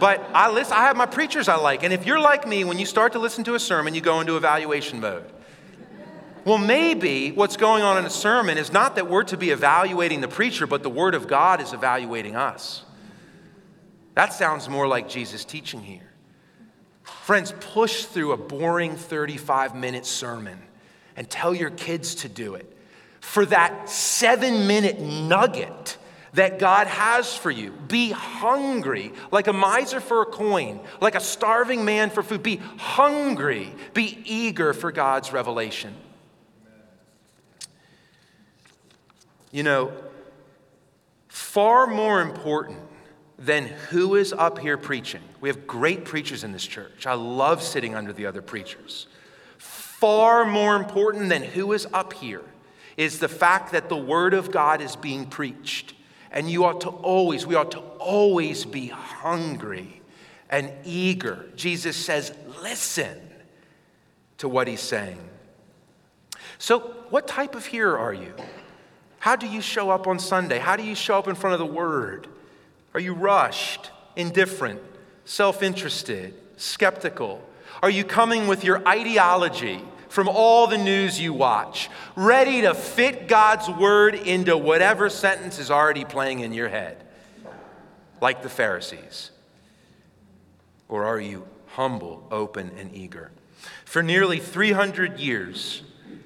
but 0.00 0.20
I, 0.32 0.50
listen, 0.50 0.74
I 0.74 0.82
have 0.82 0.96
my 0.96 1.06
preachers 1.06 1.48
I 1.48 1.56
like. 1.56 1.82
And 1.82 1.92
if 1.92 2.06
you're 2.06 2.20
like 2.20 2.46
me, 2.46 2.64
when 2.64 2.78
you 2.78 2.86
start 2.86 3.12
to 3.12 3.18
listen 3.18 3.44
to 3.44 3.54
a 3.54 3.60
sermon, 3.60 3.94
you 3.94 4.00
go 4.00 4.20
into 4.20 4.36
evaluation 4.36 5.00
mode. 5.00 5.30
Well, 6.44 6.58
maybe 6.58 7.32
what's 7.32 7.56
going 7.56 7.82
on 7.82 7.98
in 7.98 8.04
a 8.04 8.10
sermon 8.10 8.58
is 8.58 8.72
not 8.72 8.96
that 8.96 9.08
we're 9.08 9.24
to 9.24 9.36
be 9.36 9.50
evaluating 9.50 10.20
the 10.20 10.28
preacher, 10.28 10.66
but 10.66 10.82
the 10.82 10.90
Word 10.90 11.14
of 11.14 11.28
God 11.28 11.60
is 11.60 11.72
evaluating 11.72 12.36
us. 12.36 12.84
That 14.14 14.32
sounds 14.32 14.68
more 14.68 14.88
like 14.88 15.08
Jesus' 15.08 15.44
teaching 15.44 15.82
here. 15.82 16.10
Friends, 17.02 17.52
push 17.60 18.04
through 18.04 18.32
a 18.32 18.36
boring 18.36 18.96
35 18.96 19.74
minute 19.74 20.06
sermon 20.06 20.58
and 21.16 21.28
tell 21.28 21.54
your 21.54 21.70
kids 21.70 22.14
to 22.16 22.28
do 22.28 22.54
it. 22.54 22.76
For 23.20 23.44
that 23.46 23.90
seven 23.90 24.66
minute 24.66 25.00
nugget 25.00 25.98
that 26.34 26.58
God 26.58 26.86
has 26.86 27.34
for 27.36 27.50
you, 27.50 27.70
be 27.70 28.10
hungry 28.10 29.12
like 29.30 29.46
a 29.46 29.52
miser 29.52 30.00
for 30.00 30.22
a 30.22 30.26
coin, 30.26 30.80
like 31.00 31.14
a 31.14 31.20
starving 31.20 31.84
man 31.84 32.10
for 32.10 32.22
food. 32.22 32.42
Be 32.42 32.56
hungry, 32.76 33.72
be 33.94 34.22
eager 34.24 34.72
for 34.72 34.92
God's 34.92 35.32
revelation. 35.32 35.94
You 39.50 39.62
know, 39.62 39.92
far 41.28 41.86
more 41.86 42.20
important 42.20 42.80
than 43.38 43.66
who 43.66 44.16
is 44.16 44.32
up 44.32 44.58
here 44.58 44.76
preaching. 44.76 45.22
We 45.40 45.48
have 45.48 45.66
great 45.66 46.04
preachers 46.04 46.44
in 46.44 46.52
this 46.52 46.66
church. 46.66 47.06
I 47.06 47.14
love 47.14 47.62
sitting 47.62 47.94
under 47.94 48.12
the 48.12 48.26
other 48.26 48.42
preachers. 48.42 49.06
Far 49.56 50.44
more 50.44 50.76
important 50.76 51.28
than 51.28 51.42
who 51.42 51.72
is 51.72 51.86
up 51.92 52.12
here 52.12 52.44
is 52.96 53.20
the 53.20 53.28
fact 53.28 53.72
that 53.72 53.88
the 53.88 53.96
Word 53.96 54.34
of 54.34 54.50
God 54.50 54.80
is 54.80 54.96
being 54.96 55.26
preached. 55.26 55.94
And 56.30 56.50
you 56.50 56.64
ought 56.64 56.82
to 56.82 56.90
always, 56.90 57.46
we 57.46 57.54
ought 57.54 57.72
to 57.72 57.80
always 57.98 58.64
be 58.64 58.88
hungry 58.88 60.02
and 60.50 60.70
eager. 60.84 61.46
Jesus 61.56 61.96
says, 61.96 62.32
listen 62.62 63.18
to 64.38 64.48
what 64.48 64.68
he's 64.68 64.80
saying. 64.80 65.18
So, 66.58 66.80
what 67.10 67.28
type 67.28 67.54
of 67.54 67.66
hearer 67.66 67.98
are 67.98 68.12
you? 68.12 68.34
How 69.20 69.36
do 69.36 69.46
you 69.46 69.60
show 69.60 69.90
up 69.90 70.06
on 70.06 70.18
Sunday? 70.18 70.58
How 70.58 70.76
do 70.76 70.82
you 70.82 70.94
show 70.94 71.18
up 71.18 71.28
in 71.28 71.34
front 71.34 71.54
of 71.54 71.60
the 71.60 71.72
Word? 71.72 72.28
Are 72.94 73.00
you 73.00 73.14
rushed, 73.14 73.90
indifferent, 74.16 74.80
self 75.24 75.62
interested, 75.62 76.34
skeptical? 76.56 77.42
Are 77.82 77.90
you 77.90 78.04
coming 78.04 78.48
with 78.48 78.64
your 78.64 78.86
ideology 78.88 79.80
from 80.08 80.28
all 80.28 80.66
the 80.66 80.78
news 80.78 81.20
you 81.20 81.32
watch, 81.32 81.88
ready 82.16 82.62
to 82.62 82.74
fit 82.74 83.28
God's 83.28 83.68
Word 83.68 84.14
into 84.14 84.56
whatever 84.56 85.10
sentence 85.10 85.58
is 85.58 85.70
already 85.70 86.04
playing 86.04 86.40
in 86.40 86.52
your 86.52 86.68
head, 86.68 87.04
like 88.20 88.42
the 88.42 88.48
Pharisees? 88.48 89.30
Or 90.88 91.04
are 91.04 91.20
you 91.20 91.46
humble, 91.66 92.26
open, 92.30 92.70
and 92.78 92.94
eager? 92.94 93.30
For 93.84 94.02
nearly 94.02 94.38
300 94.38 95.18
years, 95.18 95.82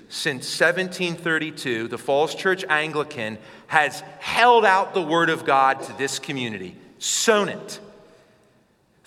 since 0.08 0.60
1732, 0.60 1.88
the 1.88 1.98
Falls 1.98 2.34
Church 2.34 2.64
Anglican 2.68 3.38
has 3.68 4.02
held 4.20 4.64
out 4.64 4.94
the 4.94 5.02
Word 5.02 5.30
of 5.30 5.44
God 5.44 5.82
to 5.84 5.92
this 5.94 6.18
community, 6.18 6.76
sown 6.98 7.48
it. 7.48 7.80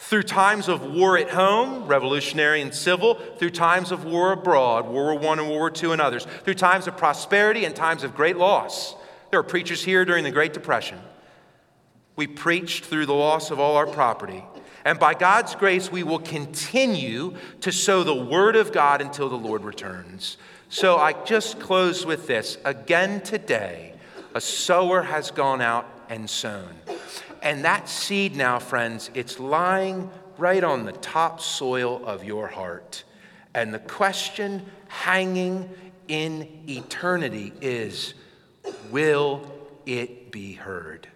Through 0.08 0.24
times 0.24 0.68
of 0.68 0.84
war 0.84 1.18
at 1.18 1.32
home, 1.32 1.88
revolutionary 1.88 2.62
and 2.62 2.72
civil, 2.72 3.16
through 3.16 3.50
times 3.50 3.92
of 3.92 4.06
war 4.06 4.34
abroad, 4.34 4.88
World 4.88 5.24
War 5.24 5.32
I 5.32 5.38
and 5.40 5.50
World 5.50 5.60
War 5.60 5.72
II 5.76 5.94
and 5.94 6.02
others, 6.02 6.28
through 6.44 6.54
times 6.54 6.86
of 6.86 6.96
prosperity 6.96 7.66
and 7.66 7.76
times 7.76 8.04
of 8.04 8.16
great 8.16 8.38
loss. 8.38 8.96
There 9.32 9.40
were 9.40 9.44
preachers 9.44 9.84
here 9.84 10.06
during 10.06 10.24
the 10.24 10.30
Great 10.30 10.54
Depression. 10.54 11.00
We 12.16 12.28
preached 12.28 12.86
through 12.86 13.08
the 13.08 13.16
loss 13.16 13.50
of 13.50 13.60
all 13.60 13.78
our 13.78 13.88
property. 13.88 14.46
And 14.86 15.00
by 15.00 15.16
God's 15.16 15.56
grace, 15.56 15.92
we 15.92 16.04
will 16.04 16.20
continue 16.20 17.34
to 17.62 17.72
sow 17.72 18.04
the 18.04 18.14
Word 18.14 18.56
of 18.56 18.72
God 18.72 19.02
until 19.02 19.28
the 19.28 19.36
Lord 19.36 19.64
returns. 19.64 20.38
So 20.70 20.98
I 20.98 21.14
just 21.24 21.60
close 21.60 22.06
with 22.06 22.28
this. 22.28 22.60
Again 22.64 23.22
today, 23.22 23.96
a 24.36 24.40
sower 24.40 25.02
has 25.02 25.32
gone 25.32 25.62
out 25.62 25.88
and 26.10 26.30
sown. 26.30 26.76
And 27.46 27.64
that 27.64 27.88
seed 27.88 28.36
now, 28.36 28.60
friends, 28.60 29.12
it's 29.14 29.40
lying 29.40 30.10
right 30.38 30.64
on 30.64 30.84
the 30.84 30.92
top 30.92 31.40
soil 31.40 32.04
of 32.06 32.24
your 32.24 32.48
heart. 32.48 33.04
And 33.54 33.74
the 33.74 33.80
question 33.80 34.66
hanging 34.88 35.70
in 36.08 36.50
eternity 36.68 37.54
is 37.62 38.16
will 38.90 39.50
it 39.86 40.32
be 40.32 40.54
heard? 40.54 41.08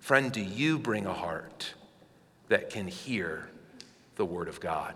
Friend, 0.00 0.32
do 0.32 0.40
you 0.40 0.78
bring 0.78 1.06
a 1.06 1.12
heart 1.12 1.74
that 2.48 2.70
can 2.70 2.88
hear 2.88 3.48
the 4.16 4.24
Word 4.24 4.48
of 4.48 4.60
God? 4.60 4.94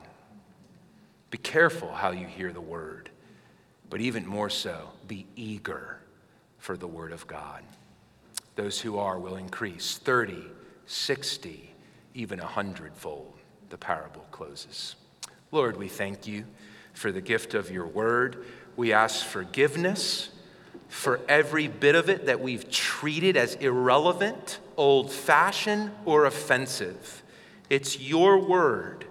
Be 1.31 1.39
careful 1.39 1.93
how 1.93 2.11
you 2.13 2.27
hear 2.27 2.53
the 2.53 2.61
word, 2.61 3.11
but 3.91 4.01
even 4.01 4.27
more 4.27 4.49
so, 4.49 4.89
be 5.07 5.27
eager 5.37 5.99
for 6.59 6.77
the 6.77 6.87
word 6.87 7.13
of 7.13 7.27
God. 7.27 7.63
Those 8.59 8.81
who 8.81 8.99
are 8.99 9.21
will 9.21 9.37
increase 9.37 9.99
30, 9.99 10.43
60, 10.85 11.73
even 12.15 12.41
a 12.41 12.45
hundredfold. 12.45 13.35
The 13.71 13.79
parable 13.79 14.27
closes. 14.33 14.97
Lord, 15.53 15.77
we 15.77 15.87
thank 15.87 16.27
you 16.27 16.45
for 16.93 17.13
the 17.13 17.21
gift 17.21 17.55
of 17.55 17.71
your 17.71 17.87
word. 17.87 18.45
We 18.75 18.93
ask 18.93 19.25
forgiveness 19.25 20.31
for 20.89 21.21
every 21.29 21.69
bit 21.69 21.95
of 21.95 22.11
it 22.11 22.27
that 22.27 22.41
we've 22.41 22.69
treated 22.69 23.37
as 23.37 23.55
irrelevant, 23.55 24.59
old 24.77 25.13
fashioned, 25.13 25.93
or 26.05 26.25
offensive. 26.25 27.23
It's 27.71 28.01
your 28.01 28.39
word. 28.39 29.05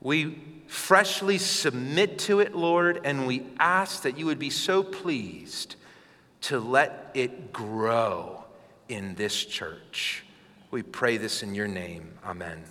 We 0.00 0.42
freshly 0.66 1.38
submit 1.38 2.18
to 2.20 2.40
it, 2.40 2.56
Lord, 2.56 3.00
and 3.04 3.28
we 3.28 3.46
ask 3.60 4.02
that 4.02 4.18
you 4.18 4.26
would 4.26 4.40
be 4.40 4.50
so 4.50 4.82
pleased 4.82 5.76
to 6.42 6.58
let 6.58 7.10
it 7.14 7.52
grow 7.52 8.44
in 8.88 9.14
this 9.14 9.44
church. 9.44 10.24
We 10.70 10.82
pray 10.82 11.16
this 11.16 11.42
in 11.42 11.54
your 11.54 11.68
name. 11.68 12.18
Amen. 12.24 12.64